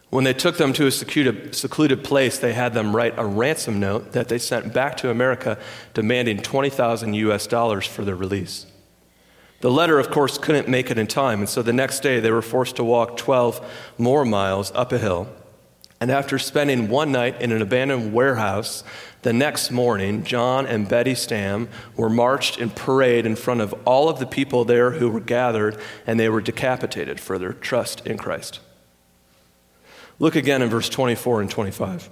When 0.09 0.23
they 0.23 0.33
took 0.33 0.57
them 0.57 0.71
to 0.73 0.87
a 0.87 0.91
secluded, 0.91 2.03
place, 2.03 2.37
they 2.39 2.53
had 2.53 2.73
them 2.73 2.95
write 2.95 3.15
a 3.17 3.25
ransom 3.25 3.79
note 3.79 4.13
that 4.13 4.29
they 4.29 4.37
sent 4.37 4.73
back 4.73 4.95
to 4.97 5.09
America 5.09 5.57
demanding 5.93 6.37
20,000 6.37 7.13
US 7.15 7.47
dollars 7.47 7.85
for 7.85 8.05
their 8.05 8.15
release. 8.15 8.65
The 9.59 9.71
letter, 9.71 9.99
of 9.99 10.11
course, 10.11 10.37
couldn't 10.37 10.69
make 10.69 10.91
it 10.91 10.97
in 10.97 11.07
time, 11.07 11.39
and 11.39 11.49
so 11.49 11.61
the 11.61 11.73
next 11.73 12.01
day 12.01 12.19
they 12.19 12.31
were 12.31 12.41
forced 12.41 12.75
to 12.75 12.83
walk 12.83 13.17
12 13.17 13.65
more 13.97 14.23
miles 14.23 14.71
up 14.75 14.91
a 14.93 14.97
hill 14.97 15.27
and 16.05 16.11
after 16.11 16.37
spending 16.37 16.87
one 16.87 17.11
night 17.11 17.41
in 17.41 17.51
an 17.51 17.63
abandoned 17.63 18.13
warehouse, 18.13 18.83
the 19.23 19.33
next 19.33 19.71
morning, 19.71 20.23
John 20.23 20.67
and 20.67 20.87
Betty 20.87 21.15
Stam 21.15 21.67
were 21.95 22.11
marched 22.11 22.59
in 22.59 22.69
parade 22.69 23.25
in 23.25 23.35
front 23.35 23.61
of 23.61 23.73
all 23.85 24.07
of 24.07 24.19
the 24.19 24.27
people 24.27 24.65
there 24.65 24.91
who 24.91 25.09
were 25.09 25.19
gathered, 25.19 25.79
and 26.05 26.19
they 26.19 26.29
were 26.29 26.41
decapitated 26.41 27.19
for 27.19 27.39
their 27.39 27.53
trust 27.53 28.05
in 28.05 28.19
Christ. 28.19 28.59
Look 30.19 30.35
again 30.35 30.61
in 30.61 30.69
verse 30.69 30.89
24 30.89 31.41
and 31.41 31.49
25. 31.49 32.07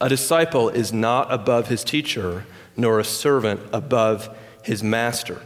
A 0.00 0.08
disciple 0.08 0.68
is 0.68 0.92
not 0.92 1.32
above 1.32 1.68
his 1.68 1.84
teacher, 1.84 2.44
nor 2.76 2.98
a 2.98 3.04
servant 3.04 3.60
above 3.72 4.36
his 4.64 4.82
master. 4.82 5.42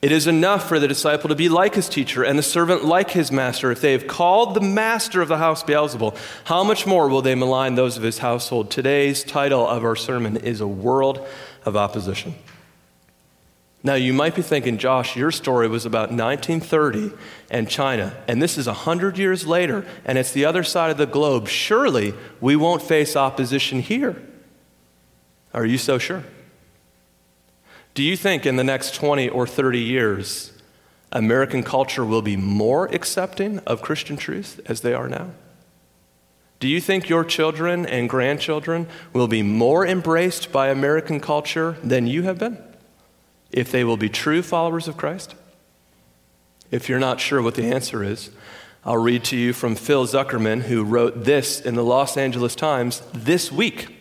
It 0.00 0.12
is 0.12 0.28
enough 0.28 0.68
for 0.68 0.78
the 0.78 0.86
disciple 0.86 1.28
to 1.28 1.34
be 1.34 1.48
like 1.48 1.74
his 1.74 1.88
teacher 1.88 2.22
and 2.22 2.38
the 2.38 2.42
servant 2.42 2.84
like 2.84 3.10
his 3.10 3.32
master. 3.32 3.72
If 3.72 3.80
they 3.80 3.92
have 3.92 4.06
called 4.06 4.54
the 4.54 4.60
master 4.60 5.20
of 5.20 5.28
the 5.28 5.38
house 5.38 5.64
Beelzebul, 5.64 6.16
how 6.44 6.62
much 6.62 6.86
more 6.86 7.08
will 7.08 7.20
they 7.20 7.34
malign 7.34 7.74
those 7.74 7.96
of 7.96 8.04
his 8.04 8.18
household? 8.18 8.70
Today's 8.70 9.24
title 9.24 9.66
of 9.66 9.82
our 9.82 9.96
sermon 9.96 10.36
is 10.36 10.60
A 10.60 10.68
World 10.68 11.26
of 11.64 11.76
Opposition. 11.76 12.36
Now, 13.82 13.94
you 13.94 14.12
might 14.12 14.36
be 14.36 14.42
thinking, 14.42 14.78
Josh, 14.78 15.16
your 15.16 15.30
story 15.30 15.66
was 15.66 15.84
about 15.84 16.10
1930 16.10 17.12
and 17.50 17.68
China, 17.68 18.16
and 18.28 18.40
this 18.40 18.58
is 18.58 18.66
100 18.66 19.18
years 19.18 19.46
later, 19.46 19.84
and 20.04 20.18
it's 20.18 20.32
the 20.32 20.44
other 20.44 20.62
side 20.62 20.90
of 20.90 20.96
the 20.96 21.06
globe. 21.06 21.48
Surely 21.48 22.14
we 22.40 22.54
won't 22.54 22.82
face 22.82 23.16
opposition 23.16 23.80
here. 23.80 24.20
Are 25.54 25.64
you 25.64 25.78
so 25.78 25.98
sure? 25.98 26.24
Do 27.98 28.04
you 28.04 28.16
think 28.16 28.46
in 28.46 28.54
the 28.54 28.62
next 28.62 28.94
20 28.94 29.28
or 29.28 29.44
30 29.44 29.80
years, 29.80 30.52
American 31.10 31.64
culture 31.64 32.04
will 32.04 32.22
be 32.22 32.36
more 32.36 32.86
accepting 32.94 33.58
of 33.66 33.82
Christian 33.82 34.16
truth 34.16 34.60
as 34.66 34.82
they 34.82 34.94
are 34.94 35.08
now? 35.08 35.32
Do 36.60 36.68
you 36.68 36.80
think 36.80 37.08
your 37.08 37.24
children 37.24 37.84
and 37.86 38.08
grandchildren 38.08 38.86
will 39.12 39.26
be 39.26 39.42
more 39.42 39.84
embraced 39.84 40.52
by 40.52 40.68
American 40.68 41.18
culture 41.18 41.76
than 41.82 42.06
you 42.06 42.22
have 42.22 42.38
been 42.38 42.62
if 43.50 43.72
they 43.72 43.82
will 43.82 43.96
be 43.96 44.08
true 44.08 44.42
followers 44.42 44.86
of 44.86 44.96
Christ? 44.96 45.34
If 46.70 46.88
you're 46.88 47.00
not 47.00 47.18
sure 47.18 47.42
what 47.42 47.56
the 47.56 47.66
answer 47.66 48.04
is, 48.04 48.30
I'll 48.84 48.96
read 48.96 49.24
to 49.24 49.36
you 49.36 49.52
from 49.52 49.74
Phil 49.74 50.06
Zuckerman, 50.06 50.62
who 50.62 50.84
wrote 50.84 51.24
this 51.24 51.60
in 51.60 51.74
the 51.74 51.82
Los 51.82 52.16
Angeles 52.16 52.54
Times 52.54 53.02
this 53.12 53.50
week. 53.50 53.97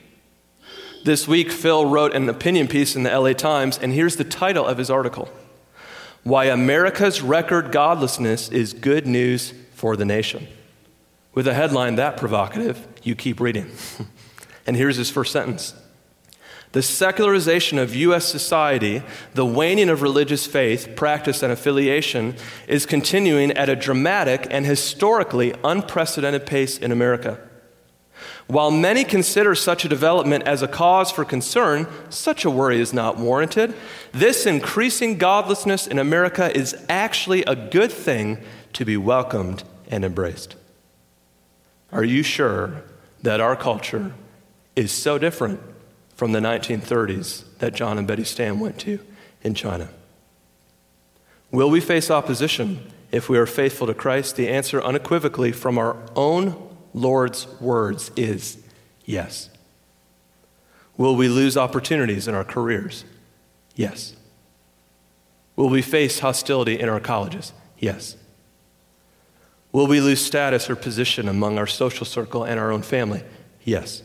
This 1.07 1.25
week, 1.25 1.53
Phil 1.53 1.85
wrote 1.85 2.13
an 2.13 2.27
opinion 2.27 2.67
piece 2.67 2.93
in 2.93 3.03
the 3.03 3.17
LA 3.17 3.31
Times, 3.31 3.77
and 3.77 3.93
here's 3.93 4.17
the 4.17 4.25
title 4.25 4.65
of 4.65 4.77
his 4.77 4.89
article 4.89 5.29
Why 6.25 6.47
America's 6.47 7.21
Record 7.21 7.71
Godlessness 7.71 8.49
is 8.49 8.73
Good 8.73 9.07
News 9.07 9.53
for 9.73 9.95
the 9.95 10.03
Nation. 10.03 10.49
With 11.33 11.47
a 11.47 11.53
headline 11.53 11.95
that 11.95 12.17
provocative, 12.17 12.85
you 13.03 13.15
keep 13.15 13.39
reading. 13.39 13.71
and 14.67 14.75
here's 14.75 14.97
his 14.97 15.09
first 15.09 15.31
sentence 15.31 15.73
The 16.73 16.81
secularization 16.81 17.77
of 17.77 17.95
U.S. 17.95 18.25
society, 18.25 19.01
the 19.33 19.45
waning 19.45 19.87
of 19.87 20.01
religious 20.01 20.45
faith, 20.45 20.93
practice, 20.97 21.41
and 21.41 21.53
affiliation 21.53 22.35
is 22.67 22.85
continuing 22.85 23.51
at 23.51 23.69
a 23.69 23.77
dramatic 23.77 24.45
and 24.51 24.65
historically 24.65 25.55
unprecedented 25.63 26.45
pace 26.45 26.77
in 26.77 26.91
America. 26.91 27.46
While 28.47 28.71
many 28.71 29.03
consider 29.03 29.55
such 29.55 29.85
a 29.85 29.89
development 29.89 30.45
as 30.45 30.61
a 30.61 30.67
cause 30.67 31.11
for 31.11 31.25
concern, 31.25 31.87
such 32.09 32.45
a 32.45 32.49
worry 32.49 32.79
is 32.79 32.93
not 32.93 33.17
warranted. 33.17 33.73
This 34.11 34.45
increasing 34.45 35.17
godlessness 35.17 35.87
in 35.87 35.99
America 35.99 36.55
is 36.55 36.75
actually 36.87 37.43
a 37.43 37.55
good 37.55 37.91
thing 37.91 38.39
to 38.73 38.85
be 38.85 38.97
welcomed 38.97 39.63
and 39.89 40.05
embraced. 40.05 40.55
Are 41.91 42.03
you 42.03 42.23
sure 42.23 42.83
that 43.23 43.39
our 43.39 43.55
culture 43.55 44.13
is 44.75 44.91
so 44.91 45.17
different 45.17 45.59
from 46.15 46.31
the 46.31 46.39
1930s 46.39 47.43
that 47.59 47.73
John 47.73 47.97
and 47.97 48.07
Betty 48.07 48.23
Stam 48.23 48.59
went 48.59 48.79
to 48.79 48.99
in 49.41 49.53
China? 49.53 49.89
Will 51.51 51.69
we 51.69 51.79
face 51.79 52.11
opposition 52.11 52.91
if 53.11 53.29
we 53.29 53.37
are 53.37 53.45
faithful 53.45 53.87
to 53.87 53.93
Christ? 53.93 54.35
The 54.35 54.49
answer 54.49 54.81
unequivocally 54.81 55.51
from 55.51 55.77
our 55.77 55.95
own 56.15 56.66
Lord's 56.97 57.47
words 57.59 58.11
is 58.15 58.57
yes. 59.05 59.49
Will 60.97 61.15
we 61.15 61.29
lose 61.29 61.55
opportunities 61.55 62.27
in 62.27 62.33
our 62.33 62.43
careers? 62.43 63.05
Yes. 63.75 64.15
Will 65.55 65.69
we 65.69 65.81
face 65.81 66.19
hostility 66.19 66.79
in 66.79 66.89
our 66.89 66.99
colleges? 66.99 67.53
Yes. 67.77 68.17
Will 69.71 69.87
we 69.87 70.01
lose 70.01 70.23
status 70.23 70.69
or 70.69 70.75
position 70.75 71.27
among 71.27 71.57
our 71.59 71.67
social 71.67 72.05
circle 72.05 72.43
and 72.43 72.59
our 72.59 72.71
own 72.71 72.81
family? 72.81 73.23
Yes. 73.63 74.01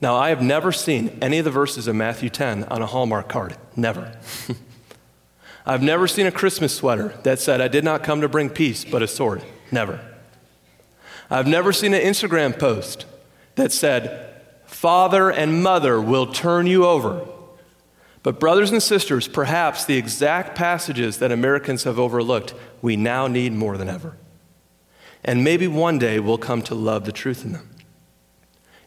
Now, 0.00 0.14
I 0.14 0.28
have 0.28 0.42
never 0.42 0.70
seen 0.70 1.18
any 1.20 1.38
of 1.38 1.44
the 1.44 1.50
verses 1.50 1.88
of 1.88 1.96
Matthew 1.96 2.30
10 2.30 2.64
on 2.64 2.82
a 2.82 2.86
Hallmark 2.86 3.28
card. 3.28 3.56
Never. 3.74 4.16
I've 5.66 5.82
never 5.82 6.06
seen 6.06 6.26
a 6.26 6.32
Christmas 6.32 6.74
sweater 6.74 7.18
that 7.24 7.40
said, 7.40 7.60
I 7.60 7.66
did 7.66 7.82
not 7.82 8.04
come 8.04 8.20
to 8.20 8.28
bring 8.28 8.50
peace, 8.50 8.84
but 8.84 9.02
a 9.02 9.08
sword. 9.08 9.42
Never. 9.72 10.00
I've 11.30 11.46
never 11.46 11.72
seen 11.72 11.94
an 11.94 12.02
Instagram 12.02 12.58
post 12.58 13.04
that 13.56 13.72
said, 13.72 14.42
Father 14.66 15.30
and 15.30 15.62
mother 15.62 16.00
will 16.00 16.32
turn 16.32 16.66
you 16.66 16.86
over. 16.86 17.26
But, 18.22 18.40
brothers 18.40 18.70
and 18.70 18.82
sisters, 18.82 19.28
perhaps 19.28 19.84
the 19.84 19.96
exact 19.96 20.56
passages 20.56 21.18
that 21.18 21.32
Americans 21.32 21.84
have 21.84 21.98
overlooked, 21.98 22.54
we 22.82 22.96
now 22.96 23.26
need 23.26 23.52
more 23.52 23.76
than 23.76 23.88
ever. 23.88 24.16
And 25.24 25.44
maybe 25.44 25.66
one 25.66 25.98
day 25.98 26.18
we'll 26.20 26.38
come 26.38 26.62
to 26.62 26.74
love 26.74 27.04
the 27.04 27.12
truth 27.12 27.44
in 27.44 27.52
them. 27.52 27.70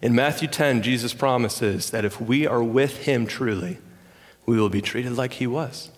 In 0.02 0.16
Matthew 0.16 0.48
10, 0.48 0.82
Jesus 0.82 1.14
promises 1.14 1.92
that 1.92 2.06
if 2.06 2.20
we 2.20 2.48
are 2.48 2.64
with 2.64 3.06
him 3.06 3.28
truly, 3.28 3.78
we 4.46 4.60
will 4.60 4.70
be 4.70 4.82
treated 4.82 5.14
like 5.14 5.34
he 5.34 5.48
was. 5.48 5.92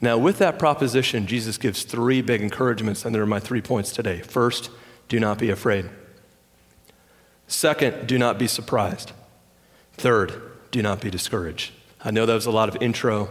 Now, 0.00 0.18
with 0.18 0.38
that 0.38 0.58
proposition, 0.58 1.28
Jesus 1.28 1.58
gives 1.58 1.84
three 1.84 2.22
big 2.22 2.42
encouragements, 2.42 3.04
and 3.04 3.14
they're 3.14 3.24
my 3.24 3.38
three 3.38 3.62
points 3.62 3.92
today. 3.92 4.20
First, 4.20 4.70
do 5.08 5.20
not 5.20 5.38
be 5.38 5.50
afraid. 5.50 5.88
Second, 7.46 8.06
do 8.06 8.18
not 8.18 8.38
be 8.38 8.46
surprised. 8.46 9.12
Third, 9.94 10.40
do 10.70 10.82
not 10.82 11.00
be 11.00 11.10
discouraged. 11.10 11.72
I 12.04 12.10
know 12.10 12.26
that 12.26 12.34
was 12.34 12.46
a 12.46 12.50
lot 12.50 12.68
of 12.68 12.82
intro. 12.82 13.28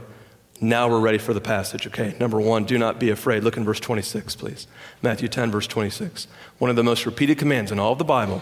Now 0.61 0.87
we're 0.87 0.99
ready 0.99 1.17
for 1.17 1.33
the 1.33 1.41
passage, 1.41 1.87
okay? 1.87 2.15
Number 2.19 2.39
one, 2.39 2.65
do 2.65 2.77
not 2.77 2.99
be 2.99 3.09
afraid. 3.09 3.43
Look 3.43 3.57
in 3.57 3.65
verse 3.65 3.79
26, 3.79 4.35
please. 4.35 4.67
Matthew 5.01 5.27
10, 5.27 5.49
verse 5.49 5.65
26. 5.65 6.27
One 6.59 6.69
of 6.69 6.75
the 6.75 6.83
most 6.83 7.05
repeated 7.05 7.39
commands 7.39 7.71
in 7.71 7.79
all 7.79 7.93
of 7.93 7.97
the 7.97 8.03
Bible. 8.03 8.41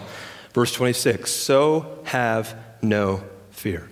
Verse 0.52 0.72
26 0.72 1.30
So 1.30 1.98
have 2.04 2.54
no 2.82 3.24
fear. 3.50 3.88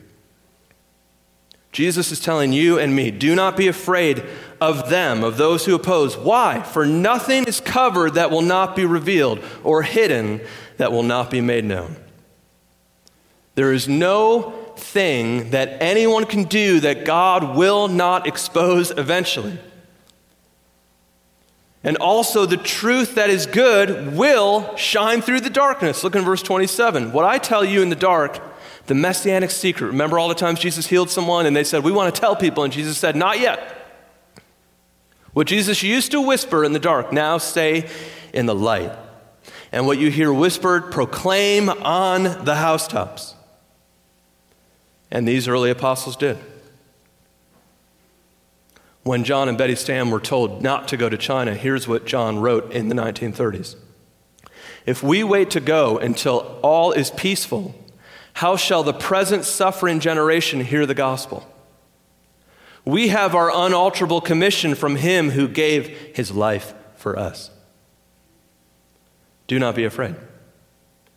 Jesus 1.73 2.11
is 2.11 2.21
telling 2.21 2.53
you 2.53 2.79
and 2.79 2.95
me, 2.95 3.11
do 3.11 3.35
not 3.35 3.57
be 3.57 3.69
afraid 3.69 4.23
of 4.61 4.91
them, 4.91 5.25
of 5.25 5.37
those 5.37 5.65
who 5.65 5.75
oppose. 5.75 6.17
Why? 6.17 6.63
For 6.63 6.87
nothing 6.87 7.45
is 7.45 7.61
covered 7.61 8.15
that 8.15 8.31
will 8.31 8.43
not 8.43 8.77
be 8.77 8.85
revealed, 8.85 9.41
or 9.65 9.83
hidden 9.83 10.41
that 10.77 10.93
will 10.93 11.03
not 11.03 11.31
be 11.31 11.41
made 11.41 11.65
known. 11.65 11.97
There 13.55 13.73
is 13.73 13.89
no 13.89 14.51
thing 14.77 15.51
that 15.51 15.83
anyone 15.83 16.25
can 16.25 16.45
do 16.45 16.81
that 16.81 17.05
God 17.05 17.57
will 17.57 17.89
not 17.89 18.27
expose 18.27 18.91
eventually. 18.93 19.59
And 21.85 21.97
also, 21.97 22.45
the 22.45 22.57
truth 22.57 23.15
that 23.15 23.31
is 23.31 23.47
good 23.47 24.15
will 24.15 24.77
shine 24.77 25.23
through 25.23 25.41
the 25.41 25.51
darkness. 25.51 26.03
Look 26.03 26.17
in 26.17 26.25
verse 26.25 26.43
27. 26.43 27.13
What 27.13 27.25
I 27.25 27.39
tell 27.39 27.65
you 27.65 27.83
in 27.83 27.89
the 27.89 27.97
dark, 27.97 28.41
the 28.87 28.95
messianic 28.95 29.51
secret. 29.51 29.89
Remember 29.89 30.19
all 30.19 30.29
the 30.29 30.35
times 30.35 30.59
Jesus 30.59 30.87
healed 30.87 31.11
someone 31.11 31.47
and 31.47 31.55
they 31.55 31.65
said, 31.65 31.85
We 31.85 31.93
want 31.93 32.13
to 32.13 32.21
tell 32.21 32.35
people. 32.35 32.65
And 32.65 32.73
Jesus 32.73 32.99
said, 32.99 33.15
Not 33.15 33.39
yet. 33.39 33.78
What 35.33 35.47
Jesus 35.47 35.83
used 35.83 36.11
to 36.13 36.21
whisper 36.21 36.65
in 36.65 36.73
the 36.73 36.79
dark, 36.79 37.13
now 37.13 37.39
say 37.39 37.89
in 38.33 38.47
the 38.47 38.55
light. 38.55 38.93
And 39.71 39.87
what 39.87 39.99
you 39.99 40.11
hear 40.11 40.33
whispered, 40.33 40.91
proclaim 40.91 41.69
on 41.69 42.45
the 42.45 42.57
housetops. 42.57 43.35
And 45.11 45.27
these 45.27 45.49
early 45.49 45.71
apostles 45.71 46.17
did. 46.17 46.39
When 49.03 49.25
John 49.25 49.49
and 49.49 49.57
Betty 49.57 49.75
Stam 49.75 50.11
were 50.11 50.21
told 50.21 50.63
not 50.63 50.89
to 50.89 50.97
go 50.97 51.09
to 51.09 51.17
China, 51.17 51.55
here's 51.55 51.89
what 51.89 52.07
John 52.07 52.39
wrote 52.39 52.73
in 52.73 52.89
the 52.89 52.95
1930s 52.95 53.77
If 54.85 55.03
we 55.03 55.25
wait 55.25 55.51
to 55.51 55.61
go 55.61 55.99
until 55.99 56.59
all 56.63 56.93
is 56.93 57.11
peaceful, 57.11 57.75
how 58.35 58.57
shall 58.57 58.83
the 58.83 58.93
present 58.93 59.45
suffering 59.45 60.01
generation 60.01 60.61
hear 60.61 60.85
the 60.85 60.95
gospel? 60.95 61.47
We 62.89 63.09
have 63.09 63.35
our 63.35 63.51
unalterable 63.55 64.23
commission 64.23 64.75
from 64.75 64.97
him 64.97 65.29
who 65.29 65.47
gave 65.47 65.89
his 66.17 66.31
life 66.31 66.73
for 66.97 67.19
us. 67.19 67.51
Do 69.47 69.59
not 69.59 69.75
be 69.75 69.85
afraid. 69.85 70.17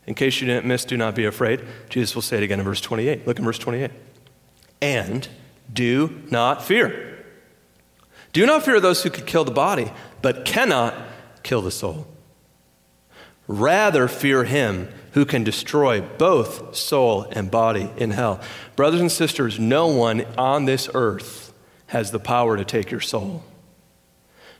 In 0.05 0.13
case 0.13 0.41
you 0.41 0.47
didn't 0.47 0.65
miss, 0.65 0.83
do 0.83 0.97
not 0.97 1.15
be 1.15 1.23
afraid. 1.23 1.61
Jesus 1.87 2.13
will 2.13 2.23
say 2.23 2.35
it 2.35 2.43
again 2.43 2.59
in 2.59 2.65
verse 2.65 2.81
28. 2.81 3.25
Look 3.25 3.39
in 3.39 3.45
verse 3.45 3.57
28. 3.57 3.89
And 4.81 5.29
do 5.71 6.21
not 6.29 6.61
fear. 6.61 7.23
Do 8.33 8.45
not 8.45 8.65
fear 8.65 8.81
those 8.81 9.03
who 9.03 9.09
could 9.09 9.25
kill 9.25 9.45
the 9.45 9.51
body, 9.51 9.93
but 10.21 10.43
cannot 10.43 10.93
kill 11.41 11.61
the 11.61 11.71
soul. 11.71 12.05
Rather, 13.47 14.09
fear 14.09 14.43
him 14.43 14.89
who 15.13 15.23
can 15.23 15.45
destroy 15.45 16.01
both 16.01 16.75
soul 16.75 17.27
and 17.31 17.49
body 17.49 17.89
in 17.95 18.11
hell. 18.11 18.41
Brothers 18.75 18.99
and 18.99 19.11
sisters, 19.11 19.57
no 19.57 19.87
one 19.87 20.25
on 20.37 20.65
this 20.65 20.89
earth 20.93 21.50
has 21.91 22.11
the 22.11 22.19
power 22.19 22.57
to 22.57 22.65
take 22.65 22.91
your 22.91 22.99
soul. 22.99 23.43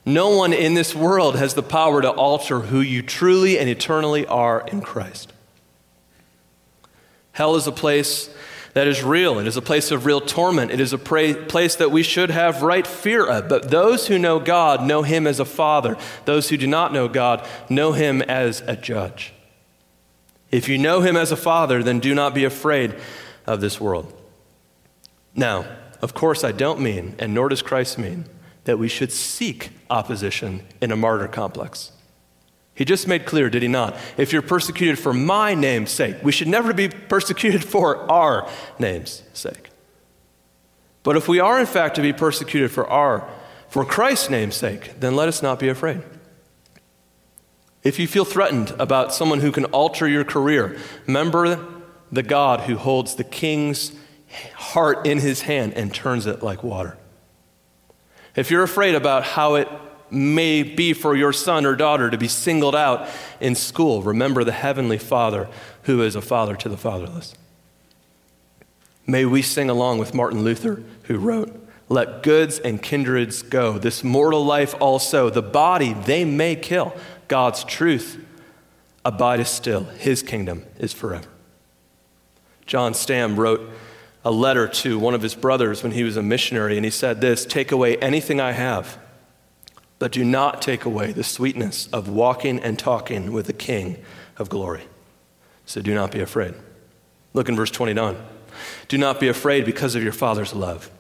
No 0.06 0.30
one 0.30 0.54
in 0.54 0.74
this 0.74 0.96
world 0.96 1.36
has 1.36 1.54
the 1.54 1.64
power 1.64 2.02
to 2.02 2.10
alter 2.10 2.60
who 2.60 2.80
you 2.80 3.02
truly 3.02 3.60
and 3.60 3.70
eternally 3.70 4.26
are 4.26 4.66
in 4.68 4.82
Christ. 4.82 5.32
Hell 7.34 7.56
is 7.56 7.68
a 7.68 7.72
place 7.72 8.30
that 8.74 8.88
is 8.88 9.04
real. 9.04 9.38
It 9.38 9.48
is 9.48 9.58
a 9.58 9.62
place 9.62 9.92
of 9.92 10.06
real 10.06 10.22
torment. 10.22 10.72
It 10.72 10.80
is 10.80 10.94
a 10.94 10.98
pra- 10.98 11.34
place 11.34 11.76
that 11.76 11.92
we 11.92 12.04
should 12.04 12.30
have 12.32 12.64
right 12.64 12.88
fear 12.88 13.26
of. 13.26 13.50
But 13.50 13.70
those 13.70 14.08
who 14.08 14.18
know 14.18 14.40
God 14.40 14.84
know 14.84 15.04
Him 15.04 15.28
as 15.28 15.40
a 15.40 15.46
father. 15.46 15.98
Those 16.26 16.50
who 16.50 16.58
do 16.58 16.68
not 16.68 16.94
know 16.94 17.08
God 17.08 17.48
know 17.70 17.92
Him 17.92 18.22
as 18.22 18.62
a 18.62 18.76
judge. 18.76 19.34
If 20.52 20.68
you 20.68 20.78
know 20.78 21.02
him 21.02 21.16
as 21.16 21.32
a 21.32 21.38
father, 21.38 21.82
then 21.82 22.00
do 22.00 22.14
not 22.14 22.36
be 22.36 22.44
afraid 22.44 22.96
of 23.48 23.62
this 23.62 23.80
world. 23.80 24.14
Now, 25.34 25.66
of 26.02 26.14
course, 26.14 26.44
I 26.44 26.52
don't 26.52 26.80
mean, 26.80 27.16
and 27.20 27.34
nor 27.34 27.50
does 27.50 27.62
Christ 27.62 27.98
mean, 27.98 28.26
that 28.66 28.78
we 28.78 28.88
should 28.88 29.12
seek 29.12 29.70
opposition 29.90 30.64
in 30.82 30.92
a 30.92 30.96
martyr 30.96 31.28
complex. 31.28 31.92
He 32.74 32.86
just 32.86 33.08
made 33.08 33.26
clear, 33.26 33.50
did 33.50 33.62
he 33.62 33.68
not? 33.68 33.96
If 34.18 34.34
you're 34.34 34.42
persecuted 34.42 34.98
for 34.98 35.14
my 35.14 35.54
name's 35.54 35.92
sake, 35.92 36.18
we 36.24 36.32
should 36.32 36.48
never 36.48 36.74
be 36.74 36.90
persecuted 36.90 37.64
for 37.64 38.10
our 38.12 38.50
name's 38.80 39.24
sake. 39.34 39.70
But 41.04 41.18
if 41.18 41.28
we 41.28 41.40
are 41.40 41.60
in 41.60 41.66
fact 41.66 41.96
to 41.96 42.02
be 42.02 42.14
persecuted 42.14 42.72
for 42.72 42.88
our 42.88 43.30
for 43.68 43.86
Christ's 43.86 44.30
name's 44.30 44.56
sake, 44.56 45.00
then 45.00 45.16
let 45.16 45.30
us 45.30 45.42
not 45.42 45.58
be 45.58 45.70
afraid. 45.70 46.02
If 47.84 48.00
you 48.00 48.08
feel 48.08 48.26
threatened 48.26 48.72
about 48.78 49.14
someone 49.14 49.40
who 49.40 49.52
can 49.52 49.66
alter 49.66 50.08
your 50.08 50.26
career, 50.26 50.78
remember 51.08 51.68
the 52.12 52.22
God 52.22 52.62
who 52.62 52.78
holds 52.78 53.16
the 53.16 53.24
king's 53.24 53.94
heart 54.56 55.06
in 55.06 55.20
his 55.20 55.42
hand 55.42 55.74
and 55.74 55.94
turns 55.94 56.26
it 56.26 56.42
like 56.42 56.64
water. 56.64 56.98
If 58.36 58.50
you're 58.50 58.64
afraid 58.64 58.96
about 58.96 59.24
how 59.24 59.56
it 59.56 59.68
may 60.10 60.64
be 60.64 60.94
for 60.94 61.16
your 61.16 61.34
son 61.34 61.66
or 61.66 61.76
daughter 61.76 62.10
to 62.10 62.18
be 62.18 62.28
singled 62.28 62.76
out 62.76 63.10
in 63.40 63.56
school, 63.56 64.02
remember 64.02 64.44
the 64.44 64.52
heavenly 64.52 64.98
Father 64.98 65.50
who 65.84 66.02
is 66.02 66.16
a 66.16 66.22
father 66.22 66.56
to 66.56 66.70
the 66.70 66.78
fatherless. 66.78 67.34
May 69.08 69.26
we 69.26 69.42
sing 69.42 69.70
along 69.70 69.98
with 69.98 70.14
Martin 70.14 70.44
Luther, 70.44 70.84
who 71.04 71.18
wrote, 71.18 71.54
Let 71.90 72.24
goods 72.24 72.60
and 72.60 72.82
kindreds 72.82 73.42
go, 73.42 73.78
this 73.78 74.04
mortal 74.04 74.46
life 74.46 74.76
also, 74.80 75.30
the 75.30 75.42
body 75.42 75.94
they 75.94 76.24
may 76.24 76.56
kill 76.56 76.94
God's 77.28 77.64
truth 77.64 78.24
abideth 79.04 79.48
still. 79.48 79.86
His 79.86 80.22
kingdom 80.22 80.66
is 80.78 80.94
forever. 80.94 81.28
John 82.66 82.94
Stam 82.94 83.38
wrote 83.38 83.70
a 84.24 84.32
letter 84.32 84.68
to 84.68 85.00
one 85.00 85.14
of 85.14 85.22
his 85.22 85.36
brothers 85.36 85.84
when 85.84 85.92
he 85.92 86.04
was 86.04 86.18
a 86.18 86.24
missionary, 86.24 86.76
and 86.78 86.86
he 86.86 86.92
said 86.92 87.22
this 87.22 87.46
Take 87.46 87.72
away 87.72 87.98
anything 87.98 88.40
I 88.40 88.52
have, 88.52 88.98
but 90.00 90.12
do 90.12 90.24
not 90.24 90.62
take 90.62 90.86
away 90.86 91.12
the 91.12 91.24
sweetness 91.24 91.88
of 91.88 92.08
walking 92.08 92.60
and 92.60 92.78
talking 92.78 93.32
with 93.32 93.48
the 93.48 93.54
King 93.54 94.04
of 94.38 94.50
glory. 94.50 94.84
So 95.66 95.82
do 95.82 95.94
not 95.94 96.12
be 96.12 96.20
afraid. 96.20 96.54
Look 97.34 97.50
in 97.50 97.56
verse 97.56 97.72
29. 97.72 98.18
Do 98.88 98.98
not 98.98 99.20
be 99.20 99.28
afraid 99.28 99.66
because 99.66 99.96
of 99.96 100.04
your 100.04 100.12
Father's 100.12 100.54
love. 100.54 100.92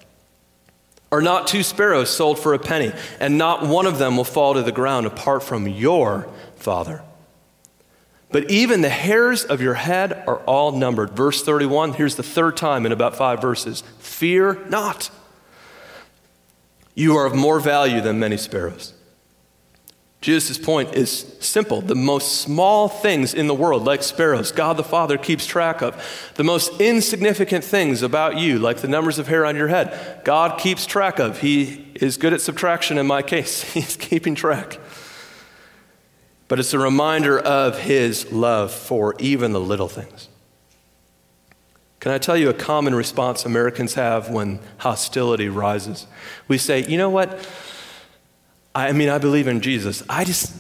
Are 1.12 1.22
not 1.22 1.48
two 1.48 1.62
sparrows 1.62 2.10
sold 2.10 2.40
for 2.40 2.54
a 2.54 2.60
penny, 2.60 2.94
and 3.20 3.38
not 3.38 3.68
one 3.68 3.86
of 3.86 3.98
them 3.98 4.16
will 4.16 4.24
fall 4.24 4.54
to 4.54 4.64
the 4.64 4.72
ground 4.72 5.06
apart 5.06 5.44
from 5.44 5.68
your 5.68 6.30
Father? 6.56 7.04
But 8.32 8.50
even 8.50 8.82
the 8.82 8.90
hairs 8.90 9.44
of 9.44 9.62
your 9.62 9.74
head 9.74 10.24
are 10.26 10.38
all 10.40 10.72
numbered. 10.72 11.12
Verse 11.12 11.44
31, 11.44 11.94
here's 11.94 12.16
the 12.16 12.24
third 12.24 12.56
time 12.56 12.86
in 12.86 12.92
about 12.92 13.16
five 13.16 13.42
verses 13.42 13.84
Fear 14.00 14.66
not. 14.70 15.10
You 16.96 17.16
are 17.18 17.26
of 17.26 17.36
more 17.36 17.60
value 17.60 18.02
than 18.02 18.20
many 18.20 18.38
sparrows. 18.38 18.94
Jesus' 20.22 20.60
point 20.60 20.94
is 20.94 21.36
simple. 21.40 21.82
The 21.82 21.96
most 21.96 22.42
small 22.42 22.88
things 22.88 23.34
in 23.34 23.48
the 23.48 23.56
world, 23.56 23.86
like 23.86 24.04
sparrows, 24.04 24.52
God 24.52 24.78
the 24.78 24.84
Father 24.84 25.18
keeps 25.18 25.48
track 25.48 25.82
of. 25.82 26.32
The 26.36 26.44
most 26.44 26.80
insignificant 26.80 27.64
things 27.64 28.04
about 28.04 28.38
you, 28.38 28.60
like 28.60 28.78
the 28.78 28.88
numbers 28.88 29.18
of 29.18 29.28
hair 29.28 29.48
on 29.48 29.56
your 29.56 29.70
head, 29.70 30.22
God 30.24 30.60
keeps 30.60 30.86
track 30.86 31.18
of. 31.18 31.40
He 31.40 31.92
is 31.96 32.18
good 32.18 32.34
at 32.34 32.42
subtraction 32.42 33.00
in 33.00 33.08
my 33.08 33.24
case, 33.24 33.64
He's 33.74 33.98
keeping 33.98 34.36
track. 34.36 34.78
But 36.52 36.60
it's 36.60 36.74
a 36.74 36.80
reminder 36.80 37.40
of 37.40 37.80
His 37.80 38.30
love 38.30 38.74
for 38.74 39.16
even 39.20 39.54
the 39.54 39.60
little 39.62 39.88
things. 39.88 40.28
Can 42.02 42.12
I 42.12 42.18
tell 42.18 42.36
you 42.36 42.50
a 42.50 42.54
common 42.54 42.94
response 42.94 43.46
Americans 43.46 43.94
have 43.94 44.30
when 44.30 44.60
hostility 44.80 45.48
rises? 45.48 46.08
We 46.50 46.58
say, 46.58 46.86
you 46.86 46.98
know 46.98 47.10
what? 47.10 47.48
I 48.76 48.92
mean, 48.92 49.08
I 49.08 49.18
believe 49.18 49.48
in 49.48 49.62
Jesus. 49.62 50.04
I 50.10 50.26
just, 50.26 50.54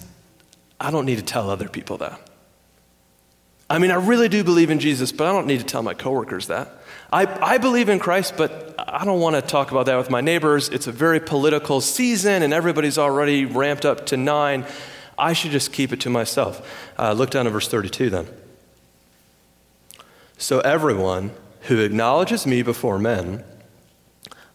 I 0.79 0.91
don't 0.91 1.05
need 1.05 1.17
to 1.17 1.25
tell 1.25 1.49
other 1.49 1.67
people 1.67 1.97
that. 1.97 2.21
I 3.69 3.77
mean, 3.77 3.91
I 3.91 3.95
really 3.95 4.29
do 4.29 4.45
believe 4.45 4.69
in 4.69 4.79
Jesus, 4.79 5.11
but 5.11 5.27
I 5.27 5.33
don't 5.33 5.45
need 5.45 5.59
to 5.59 5.65
tell 5.65 5.83
my 5.83 5.93
coworkers 5.93 6.47
that. 6.47 6.71
I, 7.11 7.25
I 7.25 7.57
believe 7.57 7.89
in 7.89 7.99
Christ, 7.99 8.35
but 8.37 8.75
I 8.79 9.03
don't 9.03 9.19
want 9.19 9.35
to 9.35 9.41
talk 9.41 9.71
about 9.71 9.87
that 9.87 9.97
with 9.97 10.09
my 10.09 10.21
neighbors. 10.21 10.69
It's 10.69 10.87
a 10.87 10.93
very 10.93 11.19
political 11.19 11.81
season, 11.81 12.43
and 12.43 12.53
everybody's 12.53 12.97
already 12.97 13.43
ramped 13.43 13.85
up 13.85 14.05
to 14.05 14.15
nine. 14.15 14.65
I 15.21 15.33
should 15.33 15.51
just 15.51 15.71
keep 15.71 15.93
it 15.93 16.01
to 16.01 16.09
myself. 16.09 16.91
Uh, 16.97 17.13
look 17.13 17.29
down 17.29 17.45
at 17.45 17.53
verse 17.53 17.67
32 17.67 18.09
then. 18.09 18.27
So 20.39 20.59
everyone 20.61 21.31
who 21.67 21.79
acknowledges 21.79 22.47
me 22.47 22.63
before 22.63 22.97
men, 22.97 23.43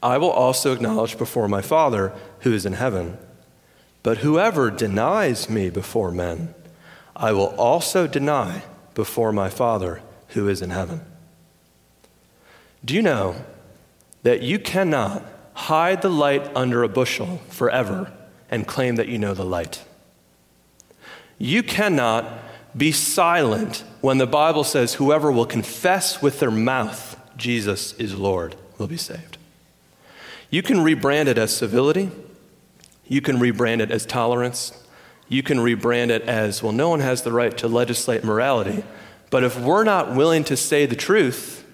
I 0.03 0.19
will 0.19 0.31
also 0.31 0.73
acknowledge 0.73 1.17
before 1.17 1.47
my 1.47 1.63
Father 1.63 2.13
who 2.41 2.53
is 2.53 2.67
in 2.67 2.73
heaven. 2.73 3.17
But 4.03 4.19
whoever 4.19 4.73
denies 4.73 5.49
me 5.49 5.71
before 5.71 6.11
men, 6.11 6.53
I 7.15 7.31
will 7.31 7.55
also 7.57 8.09
deny 8.09 8.65
before 8.95 9.31
my 9.31 9.49
Father 9.49 10.03
who 10.31 10.49
is 10.49 10.63
in 10.63 10.71
heaven. 10.71 11.01
Do 12.85 12.93
you 12.93 13.03
know 13.03 13.37
that 14.25 14.43
you 14.43 14.59
cannot 14.59 15.25
hide 15.55 16.03
the 16.03 16.11
light 16.11 16.51
under 16.57 16.83
a 16.83 16.89
bushel 16.89 17.39
forever 17.51 18.13
and 18.51 18.67
claim 18.67 18.97
that 18.97 19.07
you 19.07 19.19
know 19.19 19.33
the 19.33 19.45
light? 19.45 19.85
You 21.39 21.63
cannot 21.63 22.41
be 22.77 22.93
silent 22.93 23.85
when 24.01 24.19
the 24.19 24.27
Bible 24.27 24.65
says, 24.65 24.95
Whoever 24.95 25.31
will 25.31 25.47
confess 25.47 26.23
with 26.23 26.41
their 26.41 26.51
mouth 26.51 27.19
Jesus 27.37 27.93
is 27.95 28.15
Lord 28.15 28.57
will 28.79 28.87
be 28.87 28.97
saved. 28.97 29.39
You 30.51 30.63
can 30.63 30.79
rebrand 30.79 31.27
it 31.27 31.39
as 31.39 31.57
civility, 31.57 32.11
you 33.07 33.21
can 33.21 33.37
rebrand 33.37 33.81
it 33.81 33.91
as 33.91 34.07
tolerance, 34.07 34.85
you 35.29 35.43
can 35.43 35.59
rebrand 35.59 36.11
it 36.11 36.23
as, 36.23 36.63
well, 36.63 36.73
no 36.73 36.89
one 36.89 37.01
has 37.01 37.23
the 37.23 37.33
right 37.33 37.57
to 37.59 37.69
legislate 37.69 38.25
morality. 38.25 38.85
But 39.31 39.43
if 39.43 39.59
we're 39.59 39.85
not 39.85 40.15
willing 40.15 40.45
to 40.45 40.57
say 40.57 40.87
the 40.87 40.97
truth, 40.97 41.65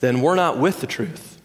then 0.00 0.20
we're 0.20 0.36
not 0.36 0.58
with 0.58 0.80
the 0.80 0.86
truth. 0.86 1.40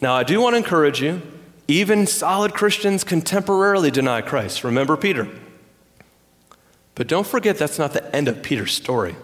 Now, 0.00 0.14
I 0.14 0.22
do 0.22 0.40
want 0.40 0.54
to 0.54 0.58
encourage 0.58 1.02
you, 1.02 1.20
even 1.68 2.06
solid 2.06 2.54
Christians 2.54 3.04
can 3.04 3.20
temporarily 3.20 3.90
deny 3.90 4.22
Christ. 4.22 4.64
Remember 4.64 4.96
Peter. 4.96 5.28
But 7.00 7.06
don't 7.06 7.26
forget 7.26 7.56
that's 7.56 7.78
not 7.78 7.94
the 7.94 8.14
end 8.14 8.28
of 8.28 8.42
Peter's 8.42 8.74
story. 8.74 9.16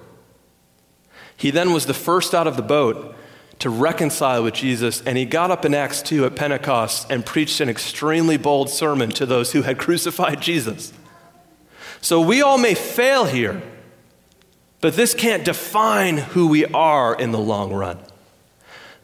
He 1.37 1.51
then 1.51 1.75
was 1.75 1.85
the 1.85 1.93
first 1.93 2.35
out 2.35 2.47
of 2.47 2.57
the 2.57 2.63
boat 2.63 3.15
to 3.59 3.69
reconcile 3.69 4.43
with 4.43 4.55
Jesus, 4.55 5.03
and 5.03 5.19
he 5.19 5.27
got 5.27 5.51
up 5.51 5.63
in 5.67 5.75
Acts 5.75 6.01
2 6.01 6.25
at 6.25 6.37
Pentecost 6.37 7.11
and 7.11 7.27
preached 7.27 7.61
an 7.61 7.69
extremely 7.69 8.39
bold 8.39 8.71
sermon 8.71 9.11
to 9.11 9.27
those 9.27 9.53
who 9.53 9.61
had 9.61 9.77
crucified 9.87 10.41
Jesus. 10.41 10.91
So 12.01 12.19
we 12.19 12.41
all 12.41 12.57
may 12.57 12.73
fail 12.73 13.27
here, 13.27 13.61
but 14.81 14.97
this 14.97 15.13
can't 15.13 15.45
define 15.45 16.17
who 16.17 16.49
we 16.49 16.65
are 16.65 17.15
in 17.15 17.31
the 17.31 17.39
long 17.39 17.75
run. 17.75 17.99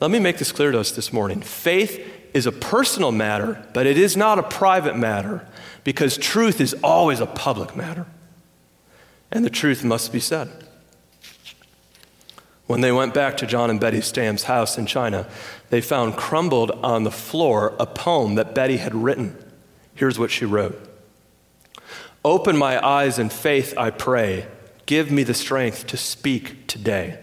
Let 0.00 0.10
me 0.10 0.18
make 0.18 0.38
this 0.38 0.50
clear 0.50 0.72
to 0.72 0.80
us 0.80 0.92
this 0.92 1.12
morning. 1.12 1.42
Faith 1.42 2.00
is 2.32 2.46
a 2.46 2.52
personal 2.52 3.12
matter, 3.12 3.68
but 3.74 3.84
it 3.84 3.98
is 3.98 4.16
not 4.16 4.38
a 4.38 4.42
private 4.42 4.96
matter 4.96 5.46
because 5.84 6.16
truth 6.16 6.58
is 6.58 6.74
always 6.82 7.20
a 7.20 7.26
public 7.26 7.76
matter. 7.76 8.06
And 9.32 9.44
the 9.44 9.50
truth 9.50 9.82
must 9.82 10.12
be 10.12 10.20
said. 10.20 10.50
When 12.66 12.82
they 12.82 12.92
went 12.92 13.14
back 13.14 13.38
to 13.38 13.46
John 13.46 13.70
and 13.70 13.80
Betty 13.80 14.02
Stam's 14.02 14.44
house 14.44 14.78
in 14.78 14.86
China, 14.86 15.26
they 15.70 15.80
found 15.80 16.16
crumbled 16.16 16.70
on 16.70 17.04
the 17.04 17.10
floor 17.10 17.74
a 17.80 17.86
poem 17.86 18.34
that 18.36 18.54
Betty 18.54 18.76
had 18.76 18.94
written. 18.94 19.36
Here's 19.94 20.18
what 20.18 20.30
she 20.30 20.44
wrote 20.44 20.78
Open 22.24 22.56
my 22.56 22.84
eyes 22.86 23.18
in 23.18 23.30
faith, 23.30 23.74
I 23.76 23.90
pray. 23.90 24.46
Give 24.84 25.10
me 25.10 25.22
the 25.22 25.34
strength 25.34 25.86
to 25.88 25.96
speak 25.96 26.66
today. 26.66 27.18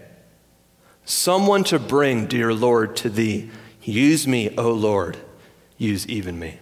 Someone 1.04 1.64
to 1.64 1.78
bring, 1.78 2.26
dear 2.26 2.52
Lord, 2.52 2.96
to 2.96 3.08
thee. 3.08 3.50
Use 3.82 4.26
me, 4.26 4.54
O 4.56 4.70
Lord. 4.72 5.16
Use 5.78 6.06
even 6.08 6.38
me. 6.38 6.58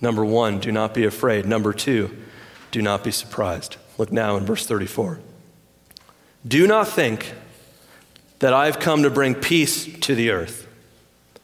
Number 0.00 0.24
one, 0.24 0.58
do 0.60 0.72
not 0.72 0.94
be 0.94 1.04
afraid. 1.04 1.46
Number 1.46 1.72
two, 1.72 2.16
do 2.70 2.82
not 2.82 3.04
be 3.04 3.10
surprised. 3.10 3.76
Look 4.00 4.12
now 4.12 4.38
in 4.38 4.46
verse 4.46 4.64
34. 4.64 5.20
Do 6.48 6.66
not 6.66 6.88
think 6.88 7.34
that 8.38 8.54
I've 8.54 8.80
come 8.80 9.02
to 9.02 9.10
bring 9.10 9.34
peace 9.34 9.84
to 9.98 10.14
the 10.14 10.30
earth. 10.30 10.66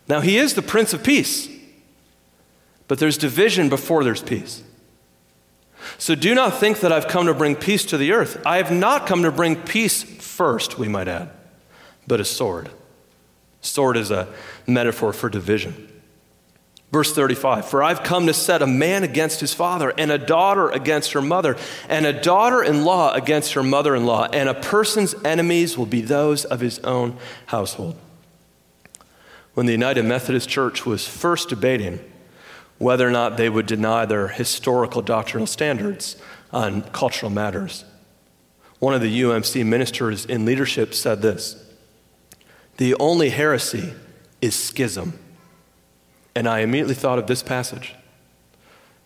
Now, 0.08 0.20
he 0.22 0.38
is 0.38 0.54
the 0.54 0.62
Prince 0.62 0.94
of 0.94 1.04
Peace, 1.04 1.50
but 2.88 2.98
there's 2.98 3.18
division 3.18 3.68
before 3.68 4.04
there's 4.04 4.22
peace. 4.22 4.62
So 5.98 6.14
do 6.14 6.34
not 6.34 6.58
think 6.58 6.80
that 6.80 6.92
I've 6.92 7.08
come 7.08 7.26
to 7.26 7.34
bring 7.34 7.56
peace 7.56 7.84
to 7.84 7.98
the 7.98 8.12
earth. 8.12 8.40
I 8.46 8.56
have 8.56 8.72
not 8.72 9.06
come 9.06 9.22
to 9.24 9.30
bring 9.30 9.56
peace 9.56 10.02
first, 10.02 10.78
we 10.78 10.88
might 10.88 11.08
add, 11.08 11.28
but 12.06 12.22
a 12.22 12.24
sword. 12.24 12.70
Sword 13.60 13.98
is 13.98 14.10
a 14.10 14.28
metaphor 14.66 15.12
for 15.12 15.28
division. 15.28 15.92
Verse 16.92 17.12
35 17.12 17.66
For 17.66 17.82
I've 17.82 18.02
come 18.02 18.26
to 18.26 18.34
set 18.34 18.62
a 18.62 18.66
man 18.66 19.02
against 19.02 19.40
his 19.40 19.52
father, 19.52 19.92
and 19.98 20.10
a 20.10 20.18
daughter 20.18 20.70
against 20.70 21.12
her 21.12 21.22
mother, 21.22 21.56
and 21.88 22.06
a 22.06 22.12
daughter 22.12 22.62
in 22.62 22.84
law 22.84 23.12
against 23.12 23.54
her 23.54 23.62
mother 23.62 23.94
in 23.94 24.06
law, 24.06 24.26
and 24.32 24.48
a 24.48 24.54
person's 24.54 25.14
enemies 25.24 25.76
will 25.76 25.86
be 25.86 26.00
those 26.00 26.44
of 26.44 26.60
his 26.60 26.78
own 26.80 27.16
household. 27.46 27.96
When 29.54 29.66
the 29.66 29.72
United 29.72 30.04
Methodist 30.04 30.48
Church 30.48 30.84
was 30.84 31.08
first 31.08 31.48
debating 31.48 32.00
whether 32.78 33.08
or 33.08 33.10
not 33.10 33.36
they 33.36 33.48
would 33.48 33.66
deny 33.66 34.04
their 34.04 34.28
historical 34.28 35.00
doctrinal 35.00 35.46
standards 35.46 36.16
on 36.52 36.82
cultural 36.82 37.30
matters. 37.30 37.84
One 38.78 38.94
of 38.94 39.00
the 39.00 39.22
UMC 39.22 39.64
ministers 39.64 40.26
in 40.26 40.44
leadership 40.44 40.92
said 40.92 41.22
this 41.22 41.64
The 42.76 42.94
only 42.96 43.30
heresy 43.30 43.94
is 44.42 44.54
schism. 44.54 45.18
And 46.36 46.46
I 46.46 46.60
immediately 46.60 46.94
thought 46.94 47.18
of 47.18 47.26
this 47.26 47.42
passage. 47.42 47.94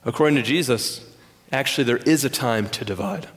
According 0.04 0.34
to 0.34 0.42
Jesus, 0.42 1.06
actually, 1.52 1.84
there 1.84 1.98
is 1.98 2.24
a 2.24 2.28
time 2.28 2.68
to 2.70 2.84
divide. 2.84 3.28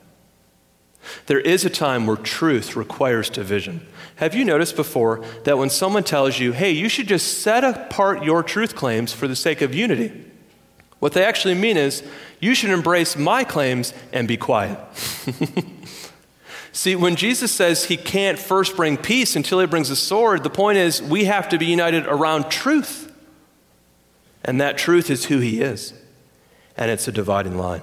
There 1.28 1.40
is 1.40 1.64
a 1.64 1.70
time 1.70 2.08
where 2.08 2.18
truth 2.18 2.76
requires 2.76 3.30
division. 3.30 3.86
Have 4.16 4.34
you 4.34 4.46
noticed 4.46 4.76
before 4.76 5.24
that 5.44 5.60
when 5.60 5.70
someone 5.70 6.04
tells 6.04 6.40
you, 6.40 6.54
hey, 6.54 6.72
you 6.72 6.90
should 6.90 7.08
just 7.08 7.42
set 7.44 7.64
apart 7.64 8.24
your 8.24 8.42
truth 8.42 8.74
claims 8.74 9.14
for 9.14 9.28
the 9.28 9.36
sake 9.36 9.62
of 9.62 9.76
unity, 9.76 10.26
what 10.98 11.14
they 11.14 11.24
actually 11.24 11.54
mean 11.54 11.78
is, 11.78 12.02
you 12.40 12.56
should 12.56 12.72
embrace 12.72 13.16
my 13.16 13.44
claims 13.44 13.94
and 14.12 14.28
be 14.28 14.38
quiet. 14.38 14.80
See, 16.72 16.96
when 16.96 17.16
Jesus 17.16 17.52
says 17.52 17.86
he 17.86 17.98
can't 17.98 18.40
first 18.40 18.76
bring 18.76 18.98
peace 18.98 19.36
until 19.36 19.60
he 19.60 19.68
brings 19.68 19.92
a 19.92 19.96
sword, 19.96 20.42
the 20.42 20.50
point 20.50 20.80
is 20.80 21.00
we 21.00 21.26
have 21.26 21.48
to 21.50 21.60
be 21.60 21.68
united 21.68 22.08
around 22.08 22.50
truth. 22.50 23.13
And 24.44 24.60
that 24.60 24.78
truth 24.78 25.10
is 25.10 25.26
who 25.26 25.40
he 25.40 25.62
is. 25.62 25.94
And 26.76 26.92
it's 26.92 27.08
a 27.08 27.12
dividing 27.12 27.58
line. 27.58 27.82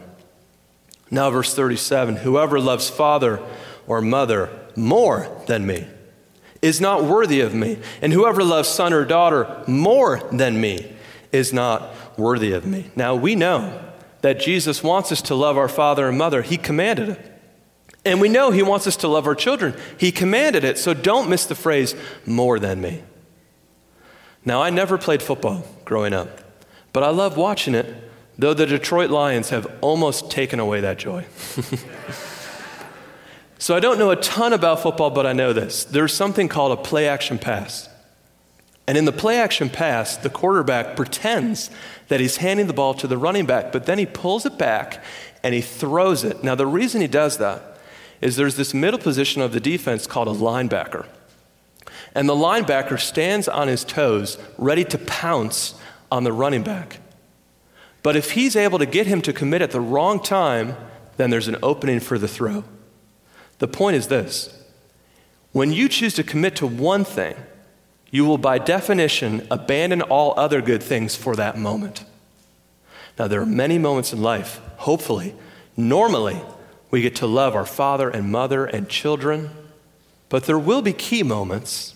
Now, 1.10 1.30
verse 1.30 1.54
37 1.54 2.16
Whoever 2.16 2.60
loves 2.60 2.88
father 2.88 3.40
or 3.86 4.00
mother 4.00 4.50
more 4.76 5.28
than 5.46 5.66
me 5.66 5.86
is 6.62 6.80
not 6.80 7.04
worthy 7.04 7.40
of 7.40 7.54
me. 7.54 7.78
And 8.02 8.12
whoever 8.12 8.44
loves 8.44 8.68
son 8.68 8.92
or 8.92 9.04
daughter 9.04 9.64
more 9.66 10.20
than 10.32 10.60
me 10.60 10.94
is 11.32 11.52
not 11.52 11.94
worthy 12.18 12.52
of 12.52 12.66
me. 12.66 12.90
Now, 12.94 13.14
we 13.14 13.34
know 13.34 13.80
that 14.20 14.40
Jesus 14.40 14.82
wants 14.82 15.10
us 15.10 15.22
to 15.22 15.34
love 15.34 15.56
our 15.56 15.68
father 15.68 16.08
and 16.08 16.18
mother, 16.18 16.42
He 16.42 16.56
commanded 16.56 17.10
it. 17.10 17.26
And 18.04 18.20
we 18.20 18.28
know 18.28 18.50
He 18.50 18.62
wants 18.62 18.86
us 18.86 18.96
to 18.96 19.08
love 19.08 19.26
our 19.26 19.34
children, 19.34 19.74
He 19.98 20.12
commanded 20.12 20.64
it. 20.64 20.78
So 20.78 20.94
don't 20.94 21.30
miss 21.30 21.46
the 21.46 21.54
phrase, 21.54 21.94
more 22.26 22.58
than 22.58 22.80
me. 22.80 23.02
Now, 24.44 24.62
I 24.62 24.70
never 24.70 24.98
played 24.98 25.22
football 25.22 25.64
growing 25.84 26.12
up, 26.12 26.40
but 26.92 27.02
I 27.02 27.10
love 27.10 27.36
watching 27.36 27.74
it, 27.74 28.10
though 28.38 28.54
the 28.54 28.66
Detroit 28.66 29.10
Lions 29.10 29.50
have 29.50 29.66
almost 29.80 30.30
taken 30.30 30.58
away 30.58 30.80
that 30.80 30.98
joy. 30.98 31.24
so 33.58 33.76
I 33.76 33.80
don't 33.80 33.98
know 33.98 34.10
a 34.10 34.16
ton 34.16 34.52
about 34.52 34.80
football, 34.80 35.10
but 35.10 35.26
I 35.26 35.32
know 35.32 35.52
this. 35.52 35.84
There's 35.84 36.14
something 36.14 36.48
called 36.48 36.78
a 36.78 36.82
play 36.82 37.08
action 37.08 37.38
pass. 37.38 37.88
And 38.86 38.98
in 38.98 39.04
the 39.04 39.12
play 39.12 39.38
action 39.38 39.70
pass, 39.70 40.16
the 40.16 40.30
quarterback 40.30 40.96
pretends 40.96 41.70
that 42.08 42.18
he's 42.18 42.38
handing 42.38 42.66
the 42.66 42.72
ball 42.72 42.94
to 42.94 43.06
the 43.06 43.16
running 43.16 43.46
back, 43.46 43.70
but 43.70 43.86
then 43.86 43.98
he 43.98 44.06
pulls 44.06 44.44
it 44.44 44.58
back 44.58 45.04
and 45.44 45.54
he 45.54 45.60
throws 45.60 46.24
it. 46.24 46.42
Now, 46.42 46.56
the 46.56 46.66
reason 46.66 47.00
he 47.00 47.06
does 47.06 47.38
that 47.38 47.70
is 48.20 48.36
there's 48.36 48.56
this 48.56 48.74
middle 48.74 48.98
position 48.98 49.42
of 49.42 49.52
the 49.52 49.60
defense 49.60 50.06
called 50.06 50.28
a 50.28 50.32
linebacker. 50.32 51.06
And 52.14 52.28
the 52.28 52.34
linebacker 52.34 52.98
stands 52.98 53.48
on 53.48 53.68
his 53.68 53.84
toes, 53.84 54.38
ready 54.58 54.84
to 54.86 54.98
pounce 54.98 55.74
on 56.10 56.24
the 56.24 56.32
running 56.32 56.62
back. 56.62 56.98
But 58.02 58.16
if 58.16 58.32
he's 58.32 58.56
able 58.56 58.78
to 58.78 58.86
get 58.86 59.06
him 59.06 59.22
to 59.22 59.32
commit 59.32 59.62
at 59.62 59.70
the 59.70 59.80
wrong 59.80 60.20
time, 60.20 60.76
then 61.16 61.30
there's 61.30 61.48
an 61.48 61.56
opening 61.62 62.00
for 62.00 62.18
the 62.18 62.28
throw. 62.28 62.64
The 63.58 63.68
point 63.68 63.96
is 63.96 64.08
this 64.08 64.56
when 65.52 65.72
you 65.72 65.88
choose 65.88 66.14
to 66.14 66.22
commit 66.22 66.56
to 66.56 66.66
one 66.66 67.04
thing, 67.04 67.34
you 68.10 68.24
will, 68.24 68.38
by 68.38 68.58
definition, 68.58 69.46
abandon 69.50 70.02
all 70.02 70.34
other 70.36 70.60
good 70.60 70.82
things 70.82 71.14
for 71.14 71.36
that 71.36 71.58
moment. 71.58 72.04
Now, 73.18 73.28
there 73.28 73.40
are 73.40 73.46
many 73.46 73.78
moments 73.78 74.12
in 74.12 74.22
life, 74.22 74.60
hopefully, 74.78 75.34
normally, 75.76 76.40
we 76.90 77.02
get 77.02 77.16
to 77.16 77.26
love 77.26 77.54
our 77.54 77.66
father 77.66 78.08
and 78.08 78.32
mother 78.32 78.64
and 78.64 78.88
children, 78.88 79.50
but 80.28 80.44
there 80.44 80.58
will 80.58 80.82
be 80.82 80.92
key 80.92 81.22
moments 81.22 81.94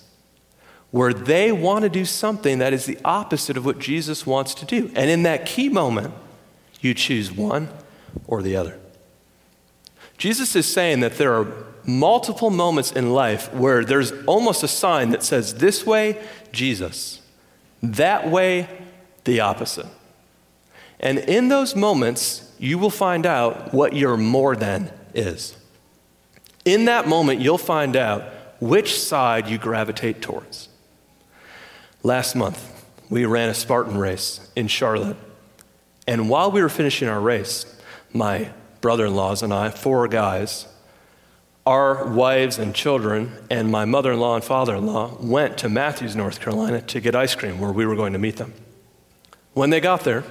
where 0.95 1.13
they 1.13 1.51
want 1.51 1.83
to 1.83 1.89
do 1.89 2.05
something 2.05 2.59
that 2.59 2.73
is 2.73 2.87
the 2.87 2.97
opposite 3.05 3.57
of 3.57 3.67
what 3.67 3.81
Jesus 3.81 4.25
wants 4.25 4.55
to 4.55 4.65
do. 4.65 4.93
And 4.95 5.11
in 5.11 5.25
that 5.25 5.45
key 5.45 5.69
moment, 5.69 6.15
you 6.81 6.95
choose 6.95 7.33
one 7.33 7.69
or 8.29 8.43
the 8.43 8.55
other. 8.55 8.79
Jesus 10.19 10.55
is 10.55 10.73
saying 10.73 11.01
that 11.01 11.19
there 11.19 11.35
are 11.35 11.53
multiple 11.85 12.49
moments 12.49 12.93
in 12.93 13.13
life 13.13 13.53
where 13.53 13.85
there's 13.85 14.13
almost 14.27 14.63
a 14.63 14.69
sign 14.69 15.11
that 15.11 15.25
says, 15.25 15.55
This 15.55 15.85
way, 15.85 16.25
Jesus. 16.53 17.21
That 17.83 18.31
way, 18.31 18.69
the 19.25 19.41
opposite. 19.41 19.89
And 21.01 21.19
in 21.19 21.49
those 21.49 21.75
moments, 21.75 22.53
you 22.61 22.79
will 22.79 22.89
find 22.89 23.27
out 23.27 23.75
what 23.75 23.97
your 23.97 24.17
more 24.17 24.55
than 24.55 24.93
is. 25.13 25.57
In 26.65 26.85
that 26.85 27.09
moment, 27.09 27.41
you'll 27.41 27.59
find 27.59 27.97
out 27.97 28.23
which 28.61 28.97
side 29.01 29.49
you 29.49 29.59
gravitate 29.59 30.23
towards. 30.23 30.69
Last 32.07 32.35
month, 32.35 32.85
we 33.09 33.25
ran 33.25 33.49
a 33.49 33.55
Spartan 33.55 33.97
race 33.97 34.47
in 34.55 34.69
Charlotte. 34.69 35.17
And 36.07 36.29
while 36.29 36.51
we 36.51 36.61
were 36.61 36.69
finishing 36.69 37.09
our 37.09 37.19
race, 37.19 37.65
my 38.13 38.51
brother 38.83 39.07
in 39.07 39.15
laws 39.15 39.43
and 39.43 39.55
I, 39.55 39.71
four 39.71 40.07
guys, 40.07 40.67
our 41.65 42.07
wives 42.07 42.59
and 42.59 42.75
children, 42.75 43.33
and 43.51 43.71
my 43.71 43.87
mother 43.87 44.13
in 44.13 44.21
law 44.21 44.35
and 44.35 44.45
father 44.45 44.75
in 44.75 44.85
law 44.85 45.17
went 45.19 45.57
to 45.59 45.71
Matthews, 45.71 46.15
North 46.15 46.43
Carolina 46.43 46.83
to 46.83 47.01
get 47.01 47.17
ice 47.17 47.35
cream 47.35 47.59
where 47.59 47.73
we 47.73 47.87
were 47.87 47.97
going 47.97 48.13
to 48.13 48.19
meet 48.19 48.37
them. 48.37 48.53
When 49.55 49.71
they 49.71 49.81
got 49.81 50.01
there, 50.01 50.25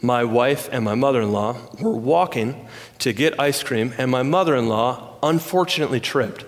my 0.00 0.24
wife 0.24 0.66
and 0.72 0.82
my 0.82 0.94
mother 0.94 1.20
in 1.20 1.30
law 1.30 1.58
were 1.78 1.92
walking 1.92 2.66
to 3.00 3.12
get 3.12 3.38
ice 3.38 3.62
cream, 3.62 3.92
and 3.98 4.10
my 4.10 4.22
mother 4.22 4.56
in 4.56 4.66
law 4.66 5.18
unfortunately 5.22 6.00
tripped. 6.00 6.46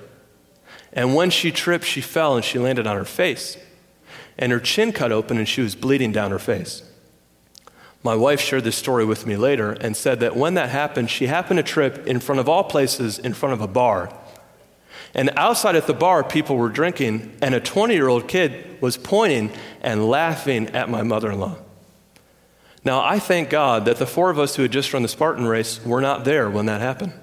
And 0.91 1.15
when 1.15 1.29
she 1.29 1.53
tripped, 1.53 1.85
she 1.85 2.01
fell 2.01 2.35
and 2.35 2.43
she 2.43 2.59
landed 2.59 2.87
on 2.87 2.97
her 2.97 3.05
face. 3.05 3.59
And 4.39 4.53
her 4.53 4.61
chin 4.61 4.93
cut 4.93 5.13
open 5.13 5.39
and 5.39 5.49
she 5.49 5.61
was 5.61 5.75
bleeding 5.75 6.13
down 6.13 6.31
her 6.31 6.39
face. 6.39 6.83
My 8.03 8.15
wife 8.15 8.41
shared 8.41 8.65
this 8.65 8.77
story 8.77 9.05
with 9.05 9.27
me 9.27 9.37
later 9.37 9.73
and 9.73 9.97
said 9.97 10.21
that 10.21 10.37
when 10.37 10.55
that 10.55 10.69
happened, 10.69 11.11
she 11.11 11.27
happened 11.27 11.57
to 11.57 11.63
trip 11.63 12.07
in 12.07 12.21
front 12.21 12.39
of 12.39 12.49
all 12.49 12.65
places 12.65 13.19
in 13.19 13.33
front 13.33 13.55
of 13.55 13.63
a 13.63 13.67
bar. 13.67 14.13
And 15.15 15.31
outside 15.37 15.77
at 15.77 15.87
the 15.87 15.95
bar, 15.95 16.23
people 16.23 16.57
were 16.57 16.69
drinking, 16.69 17.37
and 17.41 17.55
a 17.55 17.61
20 17.61 17.95
year 17.95 18.09
old 18.09 18.29
kid 18.29 18.81
was 18.83 18.97
pointing 18.97 19.53
and 19.81 20.09
laughing 20.09 20.69
at 20.69 20.91
my 20.91 21.03
mother 21.03 21.31
in 21.33 21.41
law. 21.41 21.57
Now, 22.85 23.03
I 23.03 23.19
thank 23.19 23.49
God 23.49 23.87
that 23.87 23.97
the 23.97 24.07
four 24.07 24.29
of 24.29 24.39
us 24.39 24.57
who 24.57 24.63
had 24.63 24.73
just 24.73 24.93
run 24.93 25.03
the 25.03 25.09
Spartan 25.09 25.47
race 25.47 25.83
were 25.85 26.03
not 26.03 26.25
there 26.25 26.51
when 26.51 26.67
that 26.67 26.83
happened. 26.83 27.15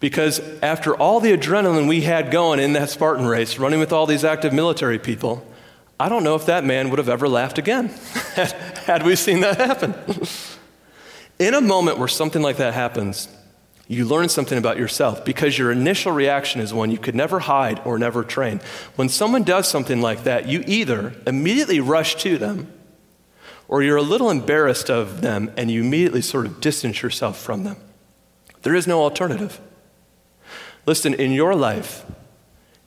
Because 0.00 0.40
after 0.62 0.94
all 0.94 1.20
the 1.20 1.36
adrenaline 1.36 1.88
we 1.88 2.02
had 2.02 2.30
going 2.30 2.60
in 2.60 2.72
that 2.74 2.88
Spartan 2.88 3.26
race, 3.26 3.58
running 3.58 3.80
with 3.80 3.92
all 3.92 4.06
these 4.06 4.24
active 4.24 4.54
military 4.54 4.98
people, 4.98 5.46
I 5.98 6.08
don't 6.08 6.24
know 6.24 6.34
if 6.34 6.46
that 6.46 6.64
man 6.64 6.90
would 6.90 6.98
have 6.98 7.08
ever 7.08 7.28
laughed 7.28 7.58
again 7.58 7.88
had 8.86 9.02
we 9.02 9.16
seen 9.16 9.40
that 9.40 9.56
happen. 9.56 9.94
in 11.38 11.54
a 11.54 11.60
moment 11.60 11.98
where 11.98 12.08
something 12.08 12.42
like 12.42 12.58
that 12.58 12.74
happens, 12.74 13.28
you 13.88 14.04
learn 14.04 14.28
something 14.28 14.58
about 14.58 14.78
yourself 14.78 15.24
because 15.24 15.56
your 15.56 15.70
initial 15.70 16.12
reaction 16.12 16.60
is 16.60 16.74
one 16.74 16.90
you 16.90 16.98
could 16.98 17.14
never 17.14 17.38
hide 17.38 17.80
or 17.84 17.98
never 17.98 18.24
train. 18.24 18.60
When 18.96 19.08
someone 19.08 19.42
does 19.44 19.68
something 19.68 20.02
like 20.02 20.24
that, 20.24 20.48
you 20.48 20.64
either 20.66 21.14
immediately 21.26 21.80
rush 21.80 22.16
to 22.16 22.36
them 22.36 22.72
or 23.68 23.82
you're 23.82 23.96
a 23.96 24.02
little 24.02 24.30
embarrassed 24.30 24.90
of 24.90 25.22
them 25.22 25.52
and 25.56 25.70
you 25.70 25.82
immediately 25.82 26.20
sort 26.20 26.46
of 26.46 26.60
distance 26.60 27.02
yourself 27.02 27.38
from 27.40 27.64
them. 27.64 27.76
There 28.62 28.74
is 28.74 28.86
no 28.86 29.02
alternative. 29.02 29.60
Listen, 30.84 31.14
in 31.14 31.32
your 31.32 31.54
life, 31.54 32.04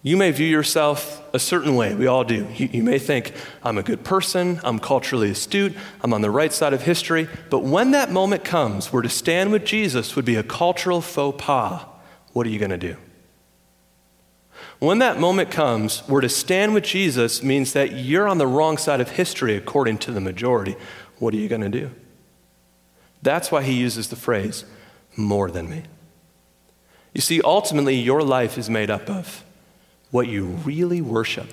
you 0.02 0.16
may 0.16 0.32
view 0.32 0.48
yourself 0.48 1.22
a 1.34 1.40
certain 1.40 1.76
way. 1.76 1.94
We 1.94 2.08
all 2.08 2.24
do. 2.24 2.48
You, 2.56 2.70
you, 2.72 2.84
may 2.84 3.00
think, 3.00 3.34
I'm 3.64 3.78
a 3.78 3.84
good 3.84 4.06
person, 4.06 4.62
I'm 4.64 4.80
culturally 4.80 5.30
astute, 5.30 5.76
I'm 6.02 6.14
on 6.14 6.22
the 6.22 6.32
right 6.32 6.54
side 6.54 6.72
of 6.72 6.84
history. 6.84 7.28
But 7.50 7.64
when 7.64 7.92
that 7.92 8.10
moment 8.10 8.46
comes 8.46 8.94
where 8.94 9.02
to 9.02 9.10
stand 9.10 9.52
with 9.52 9.66
Jesus 9.66 10.16
would 10.16 10.24
be 10.24 10.36
a 10.36 10.44
cultural 10.44 11.02
faux 11.02 11.44
pas, 11.44 11.86
what 12.32 12.48
are 12.48 12.50
you 12.50 12.60
going 12.60 12.72
to 12.72 12.78
do? 12.78 12.96
When 14.80 15.00
that 15.00 15.20
moment 15.20 15.52
comes 15.52 16.00
where 16.08 16.22
to 16.22 16.30
stand 16.30 16.74
with 16.74 16.86
Jesus 16.86 17.44
means 17.44 17.74
that 17.74 17.92
you're 17.92 18.30
on 18.30 18.38
the 18.38 18.48
wrong 18.48 18.78
side 18.78 19.02
of 19.02 19.12
history 19.12 19.56
according 19.56 19.98
to 20.00 20.12
the 20.12 20.22
majority, 20.22 20.78
what 21.18 21.34
are 21.34 21.38
you 21.38 21.50
going 21.50 21.62
to 21.62 21.70
do? 21.70 21.92
That's 23.22 23.52
why 23.52 23.64
he 23.64 23.74
uses 23.74 24.08
the 24.08 24.16
phrase, 24.16 24.64
more 25.18 25.52
than 25.52 25.70
me. 25.70 25.84
You 27.14 27.20
see, 27.20 27.42
ultimately, 27.42 27.96
your 27.96 28.24
life 28.24 28.58
is 28.58 28.70
made 28.70 28.90
up 28.90 29.10
of 29.10 29.44
what 30.12 30.28
you 30.28 30.46
really 30.46 31.02
worship. 31.02 31.48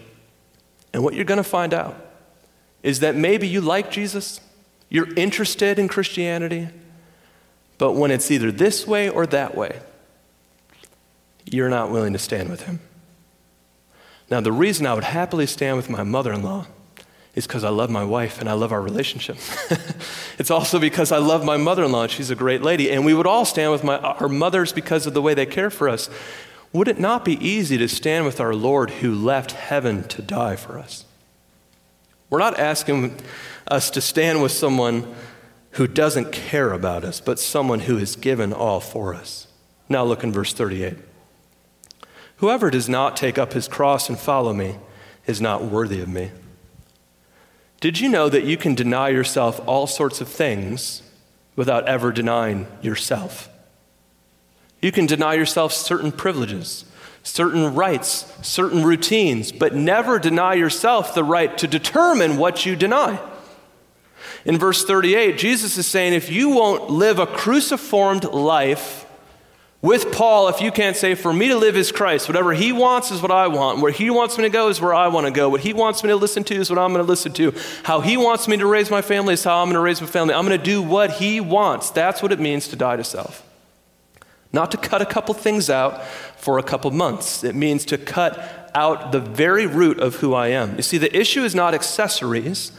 And 0.93 1.03
what 1.03 1.15
you're 1.15 1.25
going 1.25 1.37
to 1.37 1.45
find 1.45 1.75
out 1.75 1.97
is 2.83 3.01
that 3.01 3.15
maybe 3.15 3.47
you 3.47 3.61
like 3.61 3.91
Jesus, 3.91 4.41
you're 4.89 5.13
interested 5.15 5.79
in 5.79 5.89
Christianity, 5.89 6.69
but 7.79 7.93
when 7.93 8.11
it's 8.11 8.31
either 8.31 8.51
this 8.51 8.87
way 8.87 9.09
or 9.09 9.27
that 9.27 9.55
way, 9.55 9.81
you're 11.45 11.69
not 11.69 11.91
willing 11.91 12.13
to 12.13 12.19
stand 12.19 12.49
with 12.49 12.63
him. 12.63 12.81
Now, 14.31 14.41
the 14.41 14.53
reason 14.53 14.87
I 14.87 14.95
would 14.95 15.05
happily 15.05 15.47
stand 15.47 15.77
with 15.77 15.89
my 15.89 16.03
mother 16.03 16.33
in 16.33 16.43
law 16.43 16.67
is 17.35 17.47
because 17.47 17.63
I 17.65 17.69
love 17.69 17.91
my 17.91 18.03
wife 18.03 18.41
and 18.41 18.49
I 18.49 18.55
love 18.55 18.73
our 18.73 18.81
relationship. 18.81 19.37
it's 20.39 20.51
also 20.51 20.79
because 20.79 21.13
I 21.13 21.19
love 21.19 21.45
my 21.45 21.59
mother 21.59 21.85
in 21.85 21.93
law 21.93 22.03
and 22.05 22.11
she's 22.11 22.31
a 22.31 22.35
great 22.35 22.63
lady. 22.63 22.91
And 22.91 23.05
we 23.05 23.15
would 23.15 23.27
all 23.27 23.45
stand 23.45 23.71
with 23.71 23.85
my, 23.85 23.99
our 23.99 24.29
mothers 24.29 24.73
because 24.73 25.07
of 25.07 25.15
the 25.15 25.23
way 25.23 25.35
they 25.35 25.47
care 25.47 25.71
for 25.71 25.89
us. 25.89 26.09
Would 26.77 26.89
it 26.89 27.01
not 27.01 27.25
be 27.25 27.43
easy 27.43 27.79
to 27.79 27.89
stand 27.89 28.27
with 28.27 28.39
our 28.39 28.55
Lord 28.55 28.91
who 28.91 29.15
left 29.15 29.53
heaven 29.53 30.05
to 30.09 30.21
die 30.21 30.57
for 30.57 30.79
us? 30.79 31.07
We're 32.29 32.39
not 32.39 32.59
asking 32.59 33.19
us 33.67 33.89
to 33.89 34.03
stand 34.03 34.43
with 34.43 34.53
someone 34.53 35.15
who 35.71 35.87
doesn't 35.87 36.33
care 36.33 36.75
about 36.75 37.03
us, 37.03 37.19
but 37.19 37.39
someone 37.39 37.81
who 37.81 37.97
has 37.97 38.15
given 38.15 38.53
all 38.53 38.81
for 38.81 39.15
us. 39.15 39.47
Now 39.89 40.05
look 40.05 40.23
in 40.23 40.33
verse 40.33 40.53
38. 40.53 40.99
Whoever 42.37 42.71
does 42.71 42.91
not 42.91 43.17
take 43.17 43.39
up 43.39 43.55
his 43.55 43.69
cross 43.69 44.11
and 44.11 44.19
follow 44.19 44.53
me 44.53 44.77
is 45.27 45.41
not 45.41 45.65
worthy 45.65 46.03
of 46.03 46.11
me. 46.11 46.31
Did 47.81 48.01
you 48.01 48.11
know 48.11 48.29
that 48.29 48.45
you 48.45 48.59
can 48.59 48.75
deny 48.75 49.09
yourself 49.09 49.67
all 49.67 49.87
sorts 49.87 50.21
of 50.21 50.29
things 50.29 51.03
without 51.57 51.89
ever 51.89 52.13
denying 52.13 52.67
yourself? 52.83 53.49
You 54.81 54.93
can 54.93 55.07
deny 55.07 55.35
yourself 55.35 55.73
certain 55.73 56.13
privileges, 56.13 56.85
certain 57.23 57.75
rights, 57.75 58.33
certain 58.43 58.85
routines, 58.85 59.53
but 59.53 59.75
never 59.75 60.19
deny 60.19 60.55
yourself 60.55 61.15
the 61.15 61.25
right 61.25 61.57
to 61.59 61.67
determine 61.67 62.37
what 62.37 62.67
you 62.67 62.77
deny. 62.77 63.19
In 64.45 64.59
verse 64.59 64.85
38, 64.85 65.39
Jesus 65.39 65.77
is 65.77 65.87
saying 65.87 66.13
if 66.13 66.31
you 66.31 66.51
won't 66.51 66.91
live 66.91 67.19
a 67.19 67.27
cruciformed 67.27 68.25
life, 68.25 69.07
with 69.87 70.11
Paul, 70.11 70.49
if 70.49 70.61
you 70.61 70.73
can't 70.73 70.97
say, 70.97 71.15
For 71.15 71.33
me 71.33 71.47
to 71.47 71.57
live 71.57 71.77
is 71.77 71.93
Christ, 71.93 72.29
whatever 72.29 72.53
he 72.53 72.73
wants 72.73 73.13
is 73.13 73.23
what 73.23 73.31
I 73.31 73.47
want. 73.47 73.81
Where 73.81 73.93
he 73.93 74.11
wants 74.11 74.37
me 74.37 74.43
to 74.43 74.51
go 74.51 74.69
is 74.69 74.81
where 74.81 74.93
I 74.93 75.07
want 75.07 75.27
to 75.27 75.31
go. 75.31 75.49
What 75.49 75.61
he 75.61 75.73
wants 75.73 76.03
me 76.03 76.09
to 76.09 76.17
listen 76.17 76.43
to 76.45 76.57
is 76.57 76.69
what 76.69 76.79
I'm 76.79 76.93
going 76.93 77.05
to 77.05 77.09
listen 77.09 77.33
to. 77.35 77.55
How 77.85 78.01
he 78.01 78.17
wants 78.17 78.49
me 78.49 78.57
to 78.57 78.67
raise 78.67 78.91
my 78.91 79.01
family 79.01 79.35
is 79.35 79.45
how 79.45 79.63
I'm 79.63 79.67
going 79.67 79.75
to 79.75 79.81
raise 79.81 80.01
my 80.01 80.09
family. 80.09 80.35
I'm 80.35 80.45
going 80.45 80.59
to 80.59 80.65
do 80.65 80.83
what 80.83 81.13
he 81.13 81.41
wants. 81.41 81.91
That's 81.91 82.21
what 82.21 82.33
it 82.33 82.41
means 82.41 82.67
to 82.69 82.77
die 82.77 82.97
to 82.97 83.05
self. 83.05 83.46
Not 84.53 84.71
to 84.71 84.77
cut 84.77 85.03
a 85.03 85.07
couple 85.07 85.35
things 85.35 85.69
out 85.69 86.05
for 86.37 86.59
a 86.59 86.63
couple 86.63 86.91
months. 86.91 87.45
It 87.45 87.55
means 87.55 87.85
to 87.87 87.99
cut 87.99 88.71
out 88.75 89.13
the 89.13 89.21
very 89.21 89.67
root 89.67 89.99
of 89.99 90.17
who 90.17 90.35
I 90.35 90.49
am. 90.49 90.77
You 90.77 90.83
see, 90.83 90.99
the 90.99 91.15
issue 91.17 91.43
is 91.45 91.55
not 91.55 91.75
accessories, 91.75 92.73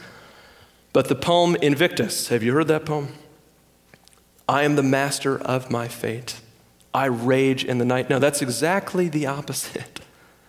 but 0.92 1.08
the 1.08 1.14
poem 1.14 1.56
Invictus. 1.56 2.28
Have 2.28 2.42
you 2.42 2.52
heard 2.52 2.68
that 2.68 2.86
poem? 2.86 3.14
I 4.48 4.62
am 4.62 4.76
the 4.76 4.82
master 4.82 5.38
of 5.38 5.70
my 5.70 5.88
fate. 5.88 6.40
I 6.94 7.04
rage 7.06 7.64
in 7.64 7.78
the 7.78 7.84
night. 7.84 8.08
No, 8.08 8.18
that's 8.18 8.40
exactly 8.40 9.08
the 9.08 9.26
opposite. 9.26 10.00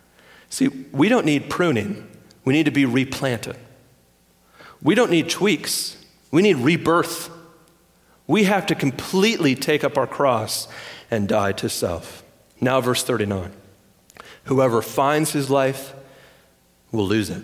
See, 0.49 0.67
we 0.91 1.10
don't 1.10 1.25
need 1.25 1.49
pruning, 1.49 2.10
we 2.45 2.53
need 2.53 2.65
to 2.65 2.71
be 2.71 2.86
replanted. 2.86 3.58
We 4.82 4.95
don't 4.95 5.12
need 5.12 5.29
tweaks, 5.29 5.97
we 6.32 6.41
need 6.41 6.58
rebirth. 6.58 7.29
We 8.25 8.43
have 8.43 8.67
to 8.67 8.75
completely 8.75 9.55
take 9.55 9.84
up 9.84 9.97
our 9.97 10.05
cross 10.05 10.67
and 11.11 11.27
die 11.27 11.51
to 11.53 11.69
self. 11.69 12.23
Now, 12.61 12.81
verse 12.81 13.03
39 13.03 13.51
Whoever 14.45 14.81
finds 14.81 15.31
his 15.31 15.49
life 15.49 15.93
will 16.91 17.05
lose 17.05 17.29
it. 17.29 17.43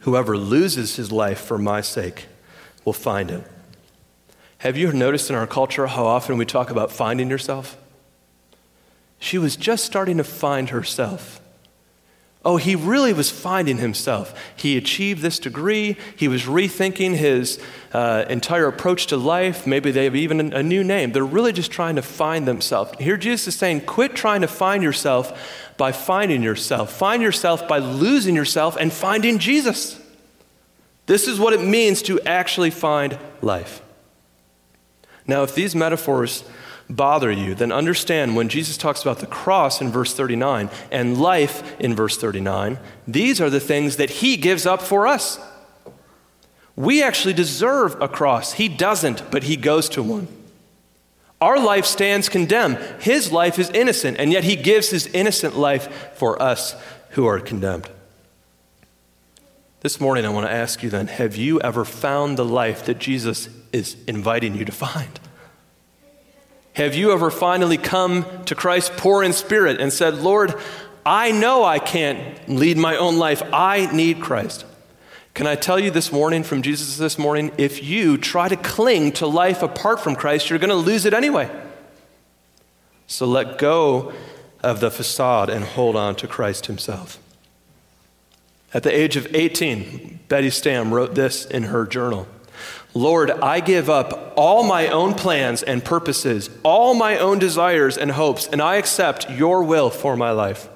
Whoever 0.00 0.36
loses 0.36 0.96
his 0.96 1.10
life 1.10 1.40
for 1.40 1.58
my 1.58 1.80
sake 1.80 2.26
will 2.84 2.92
find 2.92 3.30
it. 3.30 3.44
Have 4.58 4.76
you 4.76 4.92
noticed 4.92 5.30
in 5.30 5.36
our 5.36 5.46
culture 5.46 5.86
how 5.86 6.06
often 6.06 6.38
we 6.38 6.46
talk 6.46 6.70
about 6.70 6.92
finding 6.92 7.28
yourself? 7.28 7.76
She 9.18 9.38
was 9.38 9.56
just 9.56 9.84
starting 9.84 10.18
to 10.18 10.24
find 10.24 10.70
herself. 10.70 11.40
Oh, 12.46 12.58
he 12.58 12.76
really 12.76 13.12
was 13.12 13.28
finding 13.28 13.78
himself. 13.78 14.32
He 14.54 14.76
achieved 14.76 15.20
this 15.20 15.40
degree. 15.40 15.96
He 16.14 16.28
was 16.28 16.44
rethinking 16.44 17.16
his 17.16 17.58
uh, 17.92 18.24
entire 18.28 18.68
approach 18.68 19.08
to 19.08 19.16
life. 19.16 19.66
Maybe 19.66 19.90
they 19.90 20.04
have 20.04 20.14
even 20.14 20.52
a 20.52 20.62
new 20.62 20.84
name. 20.84 21.10
They're 21.10 21.24
really 21.24 21.52
just 21.52 21.72
trying 21.72 21.96
to 21.96 22.02
find 22.02 22.46
themselves. 22.46 22.92
Here, 23.00 23.16
Jesus 23.16 23.48
is 23.48 23.56
saying, 23.56 23.80
quit 23.80 24.14
trying 24.14 24.42
to 24.42 24.46
find 24.46 24.84
yourself 24.84 25.74
by 25.76 25.90
finding 25.90 26.44
yourself. 26.44 26.92
Find 26.92 27.20
yourself 27.20 27.66
by 27.66 27.78
losing 27.78 28.36
yourself 28.36 28.76
and 28.76 28.92
finding 28.92 29.40
Jesus. 29.40 30.00
This 31.06 31.26
is 31.26 31.40
what 31.40 31.52
it 31.52 31.60
means 31.60 32.00
to 32.02 32.20
actually 32.20 32.70
find 32.70 33.18
life. 33.42 33.82
Now, 35.26 35.42
if 35.42 35.52
these 35.56 35.74
metaphors 35.74 36.44
bother 36.88 37.30
you, 37.30 37.54
then 37.54 37.72
understand 37.72 38.36
when 38.36 38.48
Jesus 38.48 38.76
talks 38.76 39.02
about 39.02 39.18
the 39.18 39.26
cross 39.26 39.80
in 39.80 39.90
verse 39.90 40.14
39 40.14 40.70
and 40.90 41.18
life 41.18 41.78
in 41.80 41.94
verse 41.94 42.16
39, 42.16 42.78
these 43.06 43.40
are 43.40 43.50
the 43.50 43.60
things 43.60 43.96
that 43.96 44.10
he 44.10 44.36
gives 44.36 44.66
up 44.66 44.80
for 44.80 45.06
us. 45.06 45.40
We 46.76 47.02
actually 47.02 47.34
deserve 47.34 48.00
a 48.00 48.08
cross. 48.08 48.52
He 48.52 48.68
doesn't, 48.68 49.30
but 49.30 49.44
he 49.44 49.56
goes 49.56 49.88
to 49.90 50.02
one. 50.02 50.28
Our 51.40 51.58
life 51.58 51.84
stands 51.84 52.28
condemned. 52.28 52.78
His 53.00 53.30
life 53.30 53.58
is 53.58 53.70
innocent, 53.70 54.18
and 54.18 54.32
yet 54.32 54.44
he 54.44 54.56
gives 54.56 54.90
his 54.90 55.06
innocent 55.08 55.56
life 55.56 56.14
for 56.14 56.40
us 56.40 56.74
who 57.10 57.26
are 57.26 57.40
condemned. 57.40 57.90
This 59.80 60.00
morning, 60.00 60.24
I 60.24 60.30
want 60.30 60.46
to 60.46 60.52
ask 60.52 60.82
you 60.82 60.90
then 60.90 61.06
have 61.06 61.36
you 61.36 61.60
ever 61.60 61.84
found 61.84 62.36
the 62.36 62.44
life 62.44 62.84
that 62.86 62.98
Jesus 62.98 63.48
is 63.72 63.96
inviting 64.06 64.54
you 64.56 64.64
to 64.64 64.72
find? 64.72 65.20
Have 66.76 66.94
you 66.94 67.10
ever 67.12 67.30
finally 67.30 67.78
come 67.78 68.26
to 68.44 68.54
Christ 68.54 68.98
poor 68.98 69.22
in 69.22 69.32
spirit 69.32 69.80
and 69.80 69.90
said, 69.90 70.16
Lord, 70.16 70.54
I 71.06 71.32
know 71.32 71.64
I 71.64 71.78
can't 71.78 72.46
lead 72.50 72.76
my 72.76 72.96
own 72.96 73.16
life. 73.16 73.42
I 73.50 73.90
need 73.94 74.20
Christ. 74.20 74.66
Can 75.32 75.46
I 75.46 75.54
tell 75.54 75.80
you 75.80 75.90
this 75.90 76.12
morning 76.12 76.42
from 76.42 76.60
Jesus 76.60 76.98
this 76.98 77.18
morning? 77.18 77.50
If 77.56 77.82
you 77.82 78.18
try 78.18 78.50
to 78.50 78.56
cling 78.56 79.12
to 79.12 79.26
life 79.26 79.62
apart 79.62 80.00
from 80.00 80.16
Christ, 80.16 80.50
you're 80.50 80.58
going 80.58 80.68
to 80.68 80.76
lose 80.76 81.06
it 81.06 81.14
anyway. 81.14 81.50
So 83.06 83.24
let 83.24 83.56
go 83.56 84.12
of 84.62 84.80
the 84.80 84.90
facade 84.90 85.48
and 85.48 85.64
hold 85.64 85.96
on 85.96 86.14
to 86.16 86.28
Christ 86.28 86.66
Himself. 86.66 87.18
At 88.74 88.82
the 88.82 88.94
age 88.94 89.16
of 89.16 89.34
18, 89.34 90.20
Betty 90.28 90.50
Stam 90.50 90.92
wrote 90.92 91.14
this 91.14 91.46
in 91.46 91.62
her 91.62 91.86
journal 91.86 92.28
Lord, 92.96 93.30
I 93.30 93.60
give 93.60 93.90
up 93.90 94.32
all 94.36 94.62
my 94.62 94.88
own 94.88 95.12
plans 95.12 95.62
and 95.62 95.84
purposes, 95.84 96.48
all 96.62 96.94
my 96.94 97.18
own 97.18 97.38
desires 97.38 97.98
and 97.98 98.10
hopes, 98.10 98.46
and 98.46 98.62
I 98.62 98.76
accept 98.76 99.30
your 99.30 99.62
will 99.62 99.90
for 99.90 100.16
my 100.16 100.30
life. 100.30 100.70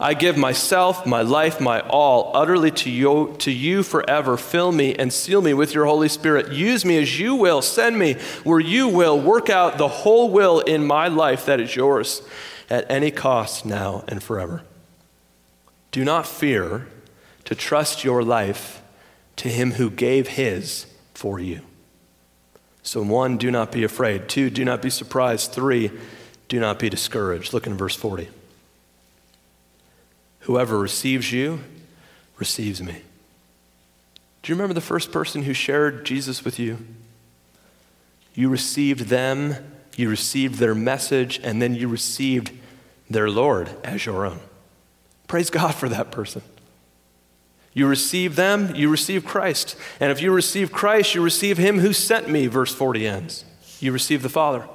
I 0.00 0.14
give 0.14 0.38
myself, 0.38 1.04
my 1.04 1.20
life, 1.20 1.60
my 1.60 1.80
all, 1.80 2.30
utterly 2.34 2.70
to 2.70 2.90
you, 2.90 3.36
to 3.40 3.50
you 3.50 3.82
forever. 3.82 4.38
Fill 4.38 4.72
me 4.72 4.94
and 4.94 5.12
seal 5.12 5.42
me 5.42 5.52
with 5.52 5.74
your 5.74 5.84
Holy 5.84 6.08
Spirit. 6.08 6.52
Use 6.52 6.86
me 6.86 6.96
as 6.96 7.20
you 7.20 7.34
will. 7.34 7.60
Send 7.60 7.98
me 7.98 8.14
where 8.42 8.60
you 8.60 8.88
will. 8.88 9.20
Work 9.20 9.50
out 9.50 9.76
the 9.76 9.88
whole 9.88 10.30
will 10.30 10.60
in 10.60 10.86
my 10.86 11.08
life 11.08 11.44
that 11.46 11.60
is 11.60 11.76
yours 11.76 12.22
at 12.70 12.90
any 12.90 13.10
cost 13.10 13.66
now 13.66 14.04
and 14.08 14.22
forever. 14.22 14.62
Do 15.90 16.02
not 16.02 16.26
fear 16.26 16.86
to 17.44 17.54
trust 17.54 18.04
your 18.04 18.22
life 18.22 18.80
to 19.38 19.48
him 19.48 19.72
who 19.72 19.90
gave 19.90 20.28
his 20.28 20.86
for 21.14 21.38
you. 21.40 21.60
So, 22.82 23.02
one, 23.02 23.36
do 23.36 23.50
not 23.50 23.72
be 23.72 23.84
afraid. 23.84 24.28
Two, 24.28 24.50
do 24.50 24.64
not 24.64 24.80
be 24.80 24.90
surprised. 24.90 25.52
Three, 25.52 25.90
do 26.48 26.58
not 26.60 26.78
be 26.78 26.88
discouraged. 26.88 27.52
Look 27.52 27.66
in 27.66 27.76
verse 27.76 27.94
40. 27.94 28.28
Whoever 30.40 30.78
receives 30.78 31.32
you 31.32 31.60
receives 32.38 32.82
me. 32.82 33.02
Do 34.42 34.52
you 34.52 34.54
remember 34.54 34.74
the 34.74 34.80
first 34.80 35.12
person 35.12 35.42
who 35.42 35.52
shared 35.52 36.06
Jesus 36.06 36.44
with 36.44 36.58
you? 36.58 36.78
You 38.34 38.48
received 38.48 39.08
them, 39.08 39.56
you 39.96 40.08
received 40.08 40.54
their 40.54 40.74
message, 40.74 41.40
and 41.42 41.60
then 41.60 41.74
you 41.74 41.88
received 41.88 42.52
their 43.10 43.28
Lord 43.28 43.68
as 43.84 44.06
your 44.06 44.24
own. 44.24 44.40
Praise 45.26 45.50
God 45.50 45.74
for 45.74 45.88
that 45.88 46.10
person. 46.10 46.42
You 47.72 47.86
receive 47.86 48.36
them, 48.36 48.74
you 48.74 48.88
receive 48.88 49.24
Christ. 49.24 49.76
And 50.00 50.10
if 50.10 50.20
you 50.20 50.32
receive 50.32 50.72
Christ, 50.72 51.14
you 51.14 51.22
receive 51.22 51.58
him 51.58 51.78
who 51.78 51.92
sent 51.92 52.28
me, 52.28 52.46
verse 52.46 52.74
40 52.74 53.06
ends. 53.06 53.44
You 53.80 53.92
receive 53.92 54.22
the 54.22 54.28
Father. 54.28 54.66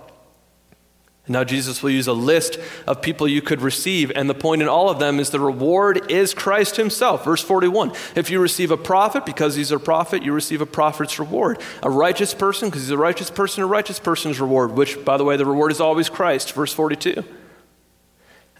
And 1.26 1.34
now 1.34 1.46
Jesus 1.46 1.82
will 1.82 1.90
use 1.90 2.08
a 2.08 2.14
list 2.14 2.60
of 2.86 3.02
people 3.02 3.30
you 3.30 3.42
could 3.42 3.62
receive, 3.62 4.12
and 4.12 4.30
the 4.30 4.34
point 4.34 4.62
in 4.62 4.68
all 4.68 4.90
of 4.90 5.00
them 5.00 5.22
is 5.22 5.30
the 5.30 5.40
reward 5.40 6.12
is 6.12 6.34
Christ 6.34 6.76
himself. 6.76 7.24
Verse 7.24 7.42
41 7.42 7.94
If 8.16 8.30
you 8.30 8.42
receive 8.42 8.72
a 8.72 8.78
prophet, 8.78 9.26
because 9.26 9.56
he's 9.56 9.72
a 9.72 9.80
prophet, 9.80 10.24
you 10.24 10.34
receive 10.34 10.60
a 10.60 10.66
prophet's 10.66 11.20
reward. 11.20 11.62
A 11.82 11.90
righteous 11.90 12.34
person, 12.34 12.70
because 12.70 12.82
he's 12.82 12.92
a 12.92 12.98
righteous 12.98 13.32
person, 13.32 13.64
a 13.64 13.68
righteous 13.68 14.00
person's 14.00 14.42
reward, 14.42 14.74
which, 14.74 15.04
by 15.06 15.16
the 15.16 15.24
way, 15.24 15.38
the 15.38 15.46
reward 15.46 15.72
is 15.72 15.80
always 15.80 16.10
Christ. 16.10 16.52
Verse 16.52 16.74
42 16.74 17.24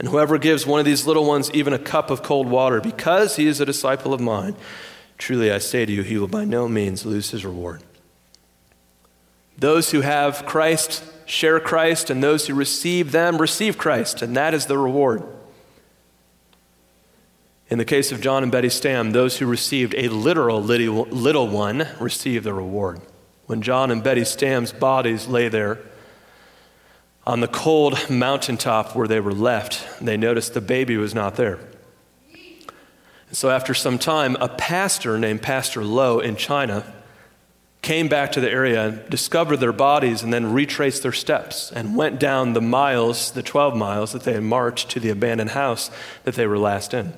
and 0.04 0.12
whoever 0.12 0.38
gives 0.38 0.68
one 0.68 0.82
of 0.82 0.86
these 0.86 1.08
little 1.08 1.24
ones 1.24 1.50
even 1.54 1.72
a 1.72 1.80
cup 1.80 2.10
of 2.10 2.22
cold 2.22 2.46
water, 2.46 2.82
because 2.82 3.38
he 3.38 3.48
is 3.48 3.62
a 3.62 3.66
disciple 3.66 4.14
of 4.14 4.20
mine, 4.20 4.54
truly 5.18 5.50
I 5.50 5.60
say 5.60 5.86
to 5.86 5.92
you, 5.94 6.02
he 6.02 6.18
will 6.18 6.28
by 6.28 6.44
no 6.44 6.68
means 6.68 7.06
lose 7.06 7.32
his 7.32 7.46
reward. 7.46 7.82
Those 9.58 9.92
who 9.92 10.02
have 10.02 10.46
Christ 10.46 11.06
share 11.26 11.58
Christ, 11.62 12.10
and 12.10 12.22
those 12.22 12.48
who 12.48 12.54
receive 12.54 13.14
them 13.14 13.38
receive 13.38 13.78
Christ, 13.78 14.22
and 14.22 14.36
that 14.36 14.54
is 14.54 14.66
the 14.66 14.78
reward. 14.78 15.24
In 17.70 17.78
the 17.78 17.86
case 17.86 18.12
of 18.12 18.20
John 18.20 18.44
and 18.44 18.52
Betty 18.52 18.68
Stam, 18.68 19.12
those 19.12 19.38
who 19.38 19.46
received 19.46 19.96
a 19.96 20.10
literal 20.10 20.62
little 20.62 21.48
one 21.48 21.88
received 21.98 22.44
the 22.44 22.54
reward. 22.54 23.00
When 23.46 23.62
John 23.62 23.90
and 23.90 24.04
Betty 24.04 24.26
Stam's 24.26 24.74
bodies 24.74 25.28
lay 25.28 25.48
there, 25.48 25.80
on 27.26 27.40
the 27.40 27.48
cold 27.48 28.10
mountaintop 28.10 28.96
where 28.96 29.08
they 29.08 29.20
were 29.20 29.34
left, 29.34 29.86
they 30.02 30.18
noticed 30.18 30.54
the 30.54 30.62
baby 30.62 30.98
was 30.98 31.16
not 31.16 31.36
there. 31.36 31.60
And 33.28 33.38
so, 33.38 33.50
after 33.50 33.74
some 33.74 33.98
time, 33.98 34.36
a 34.40 34.50
pastor 34.50 35.18
named 35.18 35.42
Pastor 35.42 35.84
Lowe 35.84 36.20
in 36.20 36.36
China 36.36 36.86
came 37.82 38.08
back 38.08 38.32
to 38.32 38.40
the 38.40 38.50
area, 38.50 38.92
discovered 39.10 39.58
their 39.58 39.74
bodies, 39.74 40.24
and 40.24 40.34
then 40.34 40.54
retraced 40.54 41.04
their 41.04 41.12
steps 41.12 41.72
and 41.72 41.96
went 41.96 42.20
down 42.20 42.54
the 42.54 42.62
miles, 42.62 43.32
the 43.32 43.44
12 43.44 43.76
miles 43.76 44.14
that 44.14 44.24
they 44.24 44.34
had 44.34 44.44
marched 44.44 44.90
to 44.92 45.00
the 45.00 45.10
abandoned 45.10 45.52
house 45.52 45.92
that 46.24 46.36
they 46.36 46.48
were 46.48 46.58
last 46.58 46.94
in. 46.94 47.14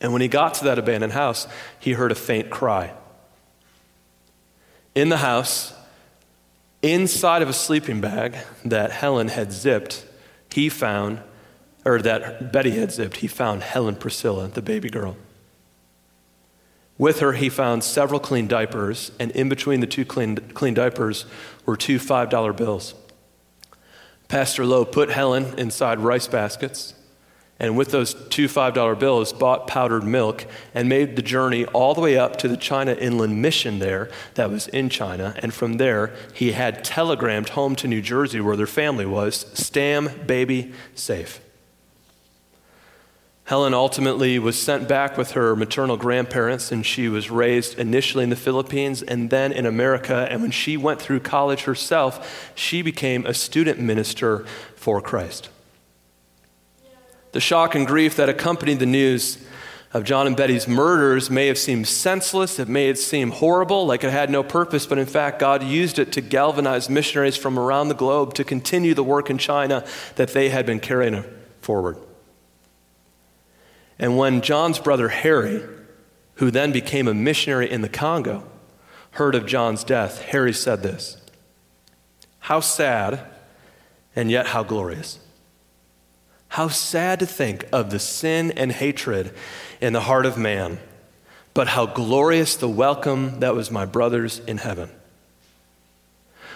And 0.00 0.12
when 0.12 0.22
he 0.22 0.28
got 0.28 0.54
to 0.54 0.64
that 0.64 0.78
abandoned 0.78 1.14
house, 1.14 1.48
he 1.80 1.92
heard 1.92 2.12
a 2.12 2.14
faint 2.14 2.48
cry. 2.48 2.92
In 4.94 5.08
the 5.08 5.16
house, 5.16 5.74
Inside 6.82 7.42
of 7.42 7.48
a 7.48 7.52
sleeping 7.52 8.00
bag 8.00 8.36
that 8.64 8.92
Helen 8.92 9.28
had 9.28 9.52
zipped, 9.52 10.06
he 10.52 10.68
found, 10.68 11.20
or 11.84 12.00
that 12.02 12.52
Betty 12.52 12.70
had 12.72 12.92
zipped, 12.92 13.16
he 13.16 13.26
found 13.26 13.62
Helen 13.62 13.96
Priscilla, 13.96 14.46
the 14.48 14.62
baby 14.62 14.88
girl. 14.88 15.16
With 16.96 17.20
her, 17.20 17.32
he 17.32 17.48
found 17.48 17.82
several 17.84 18.20
clean 18.20 18.46
diapers, 18.46 19.12
and 19.18 19.30
in 19.32 19.48
between 19.48 19.80
the 19.80 19.86
two 19.86 20.04
clean, 20.04 20.36
clean 20.36 20.74
diapers 20.74 21.26
were 21.64 21.76
two 21.76 21.98
$5 21.98 22.56
bills. 22.56 22.94
Pastor 24.28 24.64
Lowe 24.64 24.84
put 24.84 25.10
Helen 25.10 25.58
inside 25.58 26.00
rice 26.00 26.26
baskets 26.26 26.94
and 27.60 27.76
with 27.76 27.90
those 27.90 28.14
two 28.28 28.46
$5 28.46 28.98
bills, 28.98 29.32
bought 29.32 29.66
powdered 29.66 30.04
milk 30.04 30.46
and 30.74 30.88
made 30.88 31.16
the 31.16 31.22
journey 31.22 31.64
all 31.66 31.92
the 31.92 32.00
way 32.00 32.16
up 32.16 32.36
to 32.36 32.48
the 32.48 32.56
China 32.56 32.92
Inland 32.92 33.42
Mission 33.42 33.80
there 33.80 34.10
that 34.34 34.48
was 34.48 34.68
in 34.68 34.88
China. 34.88 35.34
And 35.38 35.52
from 35.52 35.74
there, 35.74 36.14
he 36.32 36.52
had 36.52 36.84
telegrammed 36.84 37.50
home 37.50 37.74
to 37.76 37.88
New 37.88 38.00
Jersey 38.00 38.40
where 38.40 38.56
their 38.56 38.66
family 38.66 39.06
was 39.06 39.46
Stam, 39.54 40.08
baby, 40.26 40.72
safe. 40.94 41.40
Helen 43.48 43.72
ultimately 43.72 44.38
was 44.38 44.60
sent 44.60 44.86
back 44.86 45.16
with 45.16 45.30
her 45.30 45.56
maternal 45.56 45.96
grandparents, 45.96 46.70
and 46.70 46.84
she 46.84 47.08
was 47.08 47.30
raised 47.30 47.78
initially 47.78 48.22
in 48.22 48.28
the 48.28 48.36
Philippines 48.36 49.02
and 49.02 49.30
then 49.30 49.52
in 49.52 49.64
America. 49.64 50.28
And 50.30 50.42
when 50.42 50.50
she 50.50 50.76
went 50.76 51.00
through 51.00 51.20
college 51.20 51.62
herself, 51.62 52.52
she 52.54 52.82
became 52.82 53.24
a 53.24 53.32
student 53.32 53.80
minister 53.80 54.44
for 54.76 55.00
Christ. 55.00 55.48
The 57.32 57.40
shock 57.40 57.74
and 57.74 57.86
grief 57.86 58.16
that 58.16 58.28
accompanied 58.28 58.78
the 58.78 58.86
news 58.86 59.38
of 59.92 60.04
John 60.04 60.26
and 60.26 60.36
Betty's 60.36 60.68
murders 60.68 61.30
may 61.30 61.46
have 61.46 61.56
seemed 61.56 61.88
senseless, 61.88 62.58
it 62.58 62.68
may 62.68 62.88
have 62.88 62.98
seemed 62.98 63.34
horrible, 63.34 63.86
like 63.86 64.04
it 64.04 64.10
had 64.10 64.28
no 64.28 64.42
purpose, 64.42 64.86
but 64.86 64.98
in 64.98 65.06
fact, 65.06 65.38
God 65.38 65.62
used 65.62 65.98
it 65.98 66.12
to 66.12 66.20
galvanize 66.20 66.90
missionaries 66.90 67.36
from 67.36 67.58
around 67.58 67.88
the 67.88 67.94
globe 67.94 68.34
to 68.34 68.44
continue 68.44 68.92
the 68.92 69.04
work 69.04 69.30
in 69.30 69.38
China 69.38 69.86
that 70.16 70.34
they 70.34 70.50
had 70.50 70.66
been 70.66 70.80
carrying 70.80 71.24
forward. 71.62 71.96
And 73.98 74.18
when 74.18 74.42
John's 74.42 74.78
brother 74.78 75.08
Harry, 75.08 75.62
who 76.34 76.50
then 76.50 76.70
became 76.70 77.08
a 77.08 77.14
missionary 77.14 77.70
in 77.70 77.80
the 77.80 77.88
Congo, 77.88 78.44
heard 79.12 79.34
of 79.34 79.46
John's 79.46 79.84
death, 79.84 80.22
Harry 80.22 80.52
said 80.52 80.82
this 80.82 81.16
How 82.40 82.60
sad, 82.60 83.24
and 84.14 84.30
yet 84.30 84.48
how 84.48 84.62
glorious. 84.62 85.18
How 86.48 86.68
sad 86.68 87.20
to 87.20 87.26
think 87.26 87.66
of 87.72 87.90
the 87.90 87.98
sin 87.98 88.50
and 88.52 88.72
hatred 88.72 89.34
in 89.80 89.92
the 89.92 90.00
heart 90.00 90.26
of 90.26 90.38
man, 90.38 90.78
but 91.54 91.68
how 91.68 91.86
glorious 91.86 92.56
the 92.56 92.68
welcome 92.68 93.40
that 93.40 93.54
was 93.54 93.70
my 93.70 93.84
brothers 93.84 94.40
in 94.40 94.58
heaven. 94.58 94.90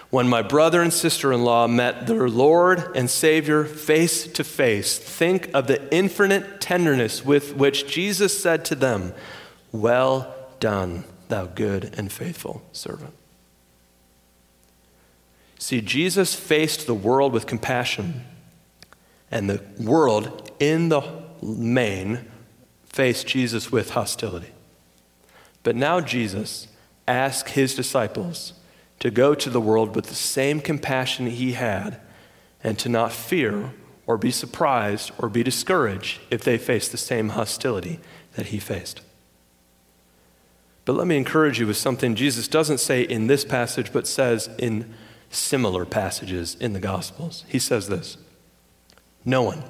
When 0.09 0.27
my 0.27 0.43
brother 0.43 0.81
and 0.81 0.93
sister 0.93 1.33
in 1.33 1.43
law 1.43 1.65
met 1.67 2.05
their 2.05 2.29
Lord 2.29 2.95
and 2.95 3.09
Savior 3.09 3.65
face 3.65 4.27
to 4.27 4.43
face, 4.43 4.97
think 4.97 5.49
of 5.55 5.65
the 5.65 5.91
infinite 5.93 6.61
tenderness 6.61 7.25
with 7.25 7.55
which 7.55 7.87
Jesus 7.87 8.39
said 8.39 8.63
to 8.65 8.75
them, 8.75 9.13
Well 9.71 10.33
done, 10.59 11.03
thou 11.29 11.45
good 11.45 11.95
and 11.97 12.11
faithful 12.11 12.61
servant. 12.71 13.13
See, 15.57 15.81
Jesus 15.81 16.35
faced 16.35 16.85
the 16.85 16.93
world 16.93 17.33
with 17.33 17.47
compassion 17.47 18.25
and 19.33 19.49
the 19.49 19.63
world 19.83 20.51
in 20.59 20.89
the 20.89 21.01
main 21.41 22.23
faced 22.85 23.25
Jesus 23.25 23.71
with 23.71 23.89
hostility. 23.89 24.51
But 25.63 25.75
now 25.75 25.99
Jesus 26.01 26.67
asked 27.07 27.49
his 27.49 27.73
disciples 27.73 28.53
to 28.99 29.09
go 29.09 29.33
to 29.33 29.49
the 29.49 29.59
world 29.59 29.95
with 29.95 30.05
the 30.05 30.15
same 30.15 30.61
compassion 30.61 31.25
he 31.25 31.53
had 31.53 31.99
and 32.63 32.77
to 32.77 32.87
not 32.87 33.11
fear 33.11 33.73
or 34.05 34.19
be 34.19 34.29
surprised 34.29 35.11
or 35.17 35.29
be 35.29 35.41
discouraged 35.41 36.21
if 36.29 36.43
they 36.43 36.59
face 36.59 36.87
the 36.87 36.95
same 36.95 37.29
hostility 37.29 37.99
that 38.35 38.47
he 38.47 38.59
faced. 38.59 39.01
But 40.85 40.93
let 40.93 41.07
me 41.07 41.17
encourage 41.17 41.59
you 41.59 41.65
with 41.65 41.77
something 41.77 42.13
Jesus 42.13 42.47
doesn't 42.47 42.79
say 42.79 43.01
in 43.01 43.25
this 43.25 43.43
passage, 43.43 43.91
but 43.91 44.07
says 44.07 44.47
in 44.59 44.93
similar 45.31 45.85
passages 45.85 46.55
in 46.59 46.73
the 46.73 46.79
Gospels. 46.79 47.45
He 47.47 47.57
says 47.57 47.87
this 47.89 48.17
No 49.25 49.41
one 49.43 49.63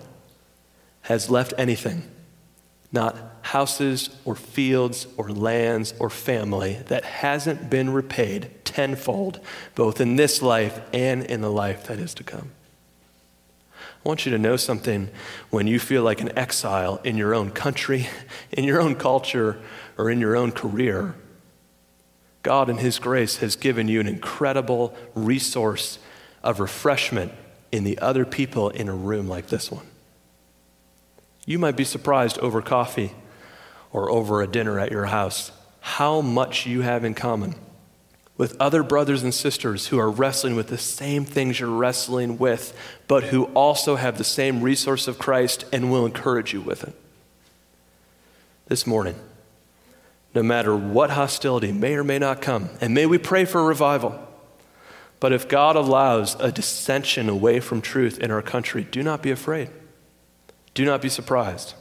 has 1.03 1.29
left 1.29 1.53
anything, 1.57 2.03
not 2.91 3.17
houses 3.41 4.09
or 4.25 4.35
fields 4.35 5.05
or 5.17 5.29
lands 5.29 5.93
or 5.99 6.09
family, 6.09 6.79
that 6.87 7.03
hasn't 7.03 7.69
been 7.69 7.91
repaid 7.91 8.49
tenfold, 8.63 9.39
both 9.75 10.01
in 10.01 10.15
this 10.15 10.41
life 10.41 10.79
and 10.93 11.23
in 11.23 11.41
the 11.41 11.51
life 11.51 11.85
that 11.87 11.99
is 11.99 12.13
to 12.15 12.23
come. 12.23 12.51
I 14.03 14.09
want 14.09 14.25
you 14.25 14.31
to 14.31 14.37
know 14.37 14.57
something 14.57 15.09
when 15.49 15.67
you 15.67 15.79
feel 15.79 16.03
like 16.03 16.19
an 16.19 16.37
exile 16.37 16.99
in 17.03 17.15
your 17.15 17.33
own 17.33 17.51
country, 17.51 18.07
in 18.51 18.63
your 18.63 18.81
own 18.81 18.95
culture, 18.95 19.59
or 19.97 20.09
in 20.09 20.19
your 20.19 20.35
own 20.35 20.51
career. 20.51 21.15
God, 22.41 22.69
in 22.69 22.77
His 22.77 22.99
grace, 22.99 23.37
has 23.37 23.55
given 23.55 23.87
you 23.87 23.99
an 24.01 24.07
incredible 24.07 24.93
resource 25.15 25.99
of 26.43 26.59
refreshment 26.59 27.31
in 27.73 27.83
the 27.83 27.97
other 27.97 28.23
people 28.23 28.69
in 28.69 28.87
a 28.87 28.93
room 28.93 29.27
like 29.27 29.47
this 29.47 29.71
one. 29.71 29.87
You 31.47 31.57
might 31.57 31.75
be 31.75 31.83
surprised 31.83 32.37
over 32.37 32.61
coffee 32.61 33.13
or 33.91 34.11
over 34.11 34.43
a 34.43 34.47
dinner 34.47 34.79
at 34.79 34.91
your 34.91 35.07
house 35.07 35.51
how 35.81 36.21
much 36.21 36.67
you 36.67 36.81
have 36.81 37.03
in 37.03 37.15
common 37.15 37.55
with 38.37 38.55
other 38.59 38.83
brothers 38.83 39.23
and 39.23 39.33
sisters 39.33 39.87
who 39.87 39.97
are 39.97 40.09
wrestling 40.09 40.55
with 40.55 40.67
the 40.67 40.77
same 40.77 41.25
things 41.25 41.59
you're 41.59 41.69
wrestling 41.69 42.37
with, 42.37 42.77
but 43.07 43.25
who 43.25 43.45
also 43.55 43.95
have 43.95 44.19
the 44.19 44.23
same 44.23 44.61
resource 44.61 45.07
of 45.07 45.17
Christ 45.17 45.65
and 45.73 45.91
will 45.91 46.05
encourage 46.05 46.53
you 46.53 46.61
with 46.61 46.83
it. 46.83 46.93
This 48.67 48.85
morning, 48.85 49.15
no 50.35 50.43
matter 50.43 50.75
what 50.75 51.09
hostility 51.09 51.71
may 51.71 51.95
or 51.95 52.03
may 52.03 52.19
not 52.19 52.39
come, 52.39 52.69
and 52.79 52.93
may 52.93 53.07
we 53.07 53.17
pray 53.17 53.45
for 53.45 53.63
revival. 53.63 54.27
But 55.23 55.31
if 55.31 55.47
God 55.47 55.77
allows 55.77 56.35
a 56.41 56.51
dissension 56.51 57.29
away 57.29 57.61
from 57.61 57.79
truth 57.79 58.19
in 58.19 58.29
our 58.29 58.41
country, 58.41 58.83
do 58.83 59.01
not 59.01 59.21
be 59.21 59.31
afraid. 59.31 59.69
Do 60.73 60.83
not 60.83 61.01
be 61.01 61.07
surprised. 61.07 61.75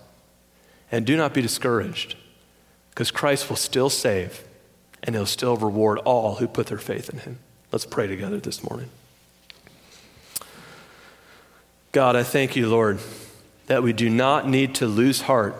And 0.93 1.05
do 1.05 1.17
not 1.17 1.35
be 1.35 1.43
discouraged, 1.43 2.15
because 2.91 3.11
Christ 3.11 3.49
will 3.49 3.57
still 3.57 3.91
save 3.91 4.45
and 5.03 5.17
he'll 5.17 5.27
still 5.27 5.57
reward 5.57 5.99
all 6.05 6.37
who 6.37 6.47
put 6.47 6.69
their 6.69 6.79
faith 6.79 7.11
in 7.11 7.19
him. 7.19 7.41
Let's 7.73 7.85
pray 7.85 8.07
together 8.07 8.39
this 8.39 8.63
morning. 8.63 8.91
God, 11.91 12.15
I 12.15 12.23
thank 12.23 12.55
you, 12.55 12.69
Lord, 12.69 13.01
that 13.67 13.83
we 13.83 13.93
do 13.93 14.09
not 14.09 14.49
need 14.49 14.73
to 14.77 14.87
lose 14.87 15.23
heart 15.23 15.57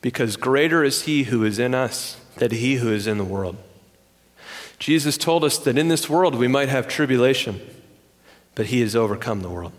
because 0.00 0.38
greater 0.38 0.82
is 0.82 1.02
he 1.02 1.24
who 1.24 1.44
is 1.44 1.58
in 1.58 1.74
us 1.74 2.18
than 2.36 2.50
he 2.50 2.76
who 2.76 2.90
is 2.90 3.06
in 3.06 3.18
the 3.18 3.24
world. 3.24 3.58
Jesus 4.78 5.18
told 5.18 5.44
us 5.44 5.58
that 5.58 5.76
in 5.76 5.88
this 5.88 6.08
world 6.08 6.34
we 6.34 6.48
might 6.48 6.68
have 6.68 6.86
tribulation, 6.86 7.60
but 8.54 8.66
he 8.66 8.80
has 8.80 8.94
overcome 8.94 9.42
the 9.42 9.48
world. 9.48 9.72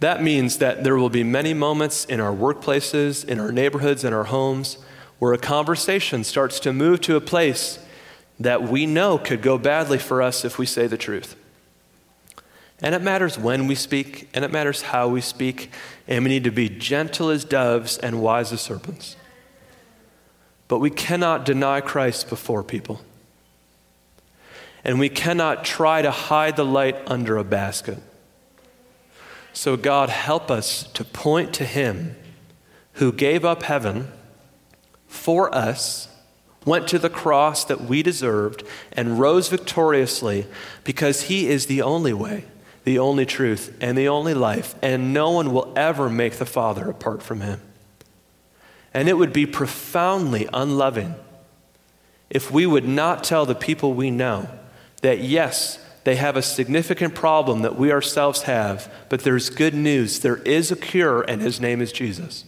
That 0.00 0.22
means 0.22 0.58
that 0.58 0.82
there 0.82 0.96
will 0.96 1.10
be 1.10 1.24
many 1.24 1.52
moments 1.52 2.04
in 2.06 2.20
our 2.20 2.34
workplaces, 2.34 3.26
in 3.26 3.38
our 3.38 3.52
neighborhoods, 3.52 4.02
in 4.04 4.12
our 4.12 4.24
homes, 4.24 4.78
where 5.18 5.34
a 5.34 5.38
conversation 5.38 6.24
starts 6.24 6.58
to 6.60 6.72
move 6.72 7.02
to 7.02 7.16
a 7.16 7.20
place 7.20 7.78
that 8.38 8.62
we 8.62 8.86
know 8.86 9.18
could 9.18 9.42
go 9.42 9.58
badly 9.58 9.98
for 9.98 10.22
us 10.22 10.44
if 10.44 10.58
we 10.58 10.64
say 10.64 10.86
the 10.86 10.96
truth. 10.96 11.36
And 12.82 12.94
it 12.94 13.02
matters 13.02 13.38
when 13.38 13.66
we 13.66 13.74
speak, 13.74 14.30
and 14.32 14.42
it 14.42 14.50
matters 14.50 14.80
how 14.80 15.08
we 15.08 15.20
speak, 15.20 15.70
and 16.08 16.24
we 16.24 16.30
need 16.30 16.44
to 16.44 16.50
be 16.50 16.70
gentle 16.70 17.28
as 17.28 17.44
doves 17.44 17.98
and 17.98 18.22
wise 18.22 18.52
as 18.52 18.62
serpents. 18.62 19.16
But 20.66 20.78
we 20.78 20.88
cannot 20.88 21.44
deny 21.44 21.82
Christ 21.82 22.30
before 22.30 22.62
people. 22.62 23.02
And 24.84 24.98
we 24.98 25.08
cannot 25.08 25.64
try 25.64 26.02
to 26.02 26.10
hide 26.10 26.56
the 26.56 26.64
light 26.64 26.96
under 27.06 27.36
a 27.36 27.44
basket. 27.44 27.98
So, 29.52 29.76
God, 29.76 30.08
help 30.08 30.50
us 30.50 30.84
to 30.94 31.04
point 31.04 31.52
to 31.54 31.64
Him 31.64 32.16
who 32.94 33.12
gave 33.12 33.44
up 33.44 33.62
heaven 33.62 34.08
for 35.06 35.52
us, 35.54 36.08
went 36.64 36.86
to 36.88 36.98
the 36.98 37.10
cross 37.10 37.64
that 37.64 37.80
we 37.82 38.02
deserved, 38.02 38.62
and 38.92 39.18
rose 39.18 39.48
victoriously 39.48 40.46
because 40.84 41.22
He 41.22 41.48
is 41.48 41.66
the 41.66 41.82
only 41.82 42.12
way, 42.12 42.44
the 42.84 42.98
only 42.98 43.26
truth, 43.26 43.76
and 43.80 43.98
the 43.98 44.08
only 44.08 44.34
life, 44.34 44.74
and 44.82 45.12
no 45.12 45.30
one 45.30 45.52
will 45.52 45.72
ever 45.76 46.08
make 46.08 46.34
the 46.34 46.46
Father 46.46 46.88
apart 46.88 47.22
from 47.22 47.40
Him. 47.40 47.60
And 48.94 49.08
it 49.08 49.18
would 49.18 49.32
be 49.32 49.46
profoundly 49.46 50.48
unloving 50.52 51.14
if 52.28 52.50
we 52.50 52.66
would 52.66 52.86
not 52.86 53.24
tell 53.24 53.46
the 53.46 53.54
people 53.54 53.94
we 53.94 54.10
know 54.10 54.48
that, 55.00 55.20
yes, 55.20 55.78
they 56.04 56.16
have 56.16 56.36
a 56.36 56.42
significant 56.42 57.14
problem 57.14 57.62
that 57.62 57.76
we 57.76 57.92
ourselves 57.92 58.42
have, 58.42 58.92
but 59.08 59.20
there's 59.20 59.50
good 59.50 59.74
news. 59.74 60.20
There 60.20 60.38
is 60.38 60.70
a 60.70 60.76
cure, 60.76 61.22
and 61.22 61.42
his 61.42 61.60
name 61.60 61.80
is 61.80 61.92
Jesus. 61.92 62.44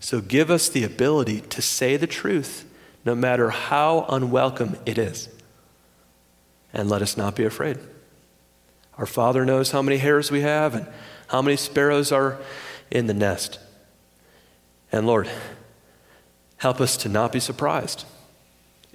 So 0.00 0.20
give 0.20 0.50
us 0.50 0.68
the 0.68 0.84
ability 0.84 1.40
to 1.42 1.62
say 1.62 1.96
the 1.96 2.06
truth, 2.06 2.64
no 3.04 3.14
matter 3.14 3.50
how 3.50 4.06
unwelcome 4.08 4.76
it 4.84 4.98
is. 4.98 5.28
And 6.72 6.88
let 6.88 7.02
us 7.02 7.16
not 7.16 7.36
be 7.36 7.44
afraid. 7.44 7.78
Our 8.98 9.06
Father 9.06 9.44
knows 9.44 9.70
how 9.70 9.82
many 9.82 9.98
hairs 9.98 10.30
we 10.30 10.40
have 10.42 10.74
and 10.74 10.86
how 11.28 11.42
many 11.42 11.56
sparrows 11.56 12.12
are 12.12 12.38
in 12.90 13.06
the 13.06 13.14
nest. 13.14 13.58
And 14.90 15.06
Lord, 15.06 15.28
help 16.58 16.80
us 16.80 16.96
to 16.98 17.08
not 17.08 17.32
be 17.32 17.40
surprised 17.40 18.04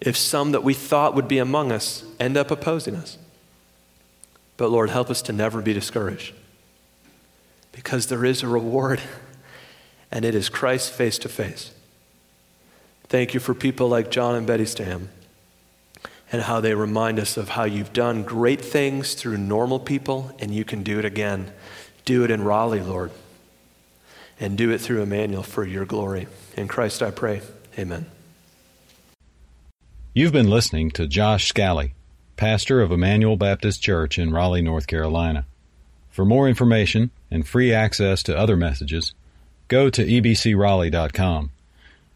if 0.02 0.16
some 0.16 0.52
that 0.52 0.64
we 0.64 0.74
thought 0.74 1.16
would 1.16 1.28
be 1.28 1.38
among 1.38 1.72
us 1.72 2.04
end 2.20 2.38
up 2.38 2.52
opposing 2.52 2.96
us. 2.96 3.18
But 4.58 4.72
Lord, 4.72 4.90
help 4.90 5.10
us 5.10 5.22
to 5.24 5.34
never 5.34 5.62
be 5.62 5.74
discouraged 5.74 6.34
because 7.72 8.08
there 8.08 8.26
is 8.26 8.44
a 8.44 8.48
reward, 8.48 9.02
and 10.12 10.26
it 10.26 10.36
is 10.36 10.50
Christ 10.50 10.92
face 10.92 11.18
to 11.20 11.30
face. 11.30 11.72
Thank 13.08 13.34
you 13.34 13.40
for 13.40 13.54
people 13.54 13.88
like 13.88 14.12
John 14.12 14.36
and 14.36 14.46
Betty 14.46 14.66
Stam 14.66 15.10
and 16.32 16.44
how 16.44 16.62
they 16.62 16.76
remind 16.76 17.20
us 17.20 17.38
of 17.38 17.50
how 17.50 17.64
you've 17.64 17.94
done 17.94 18.24
great 18.24 18.62
things 18.62 19.16
through 19.16 19.38
normal 19.38 19.80
people, 19.80 20.32
and 20.40 20.54
you 20.54 20.64
can 20.64 20.84
do 20.84 21.00
it 21.00 21.06
again. 21.06 21.52
Do 22.06 22.24
it 22.24 22.32
in 22.32 22.44
Raleigh, 22.44 22.82
Lord, 22.82 23.12
and 24.40 24.58
do 24.58 24.70
it 24.70 24.80
through 24.80 25.02
Emmanuel 25.02 25.44
for 25.44 25.66
your 25.66 25.86
glory. 25.86 26.28
In 26.56 26.68
Christ 26.68 27.02
I 27.02 27.12
pray. 27.12 27.42
Amen. 27.78 28.06
You've 30.12 30.32
been 30.32 30.50
listening 30.50 30.90
to 30.92 31.06
Josh 31.06 31.48
Scally, 31.48 31.94
pastor 32.36 32.82
of 32.82 32.92
Emmanuel 32.92 33.38
Baptist 33.38 33.84
Church 33.84 34.18
in 34.18 34.32
Raleigh, 34.32 34.64
North 34.64 34.88
Carolina. 34.88 35.46
For 36.10 36.26
more 36.26 36.50
information 36.50 37.12
and 37.30 37.48
free 37.48 37.72
access 37.72 38.24
to 38.24 38.36
other 38.36 38.58
messages, 38.58 39.14
go 39.68 39.92
to 39.92 40.04
ebcraleigh.com. 40.04 41.52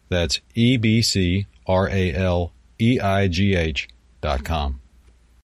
That's 0.08 0.40
E 0.56 0.76
B 0.76 1.02
C 1.02 1.46
R 1.68 1.88
A 1.88 2.12
L 2.12 2.52
E 2.80 2.98
I 2.98 3.28
G 3.28 3.54
H 3.54 3.88
dot 4.20 4.44
com. 4.44 4.80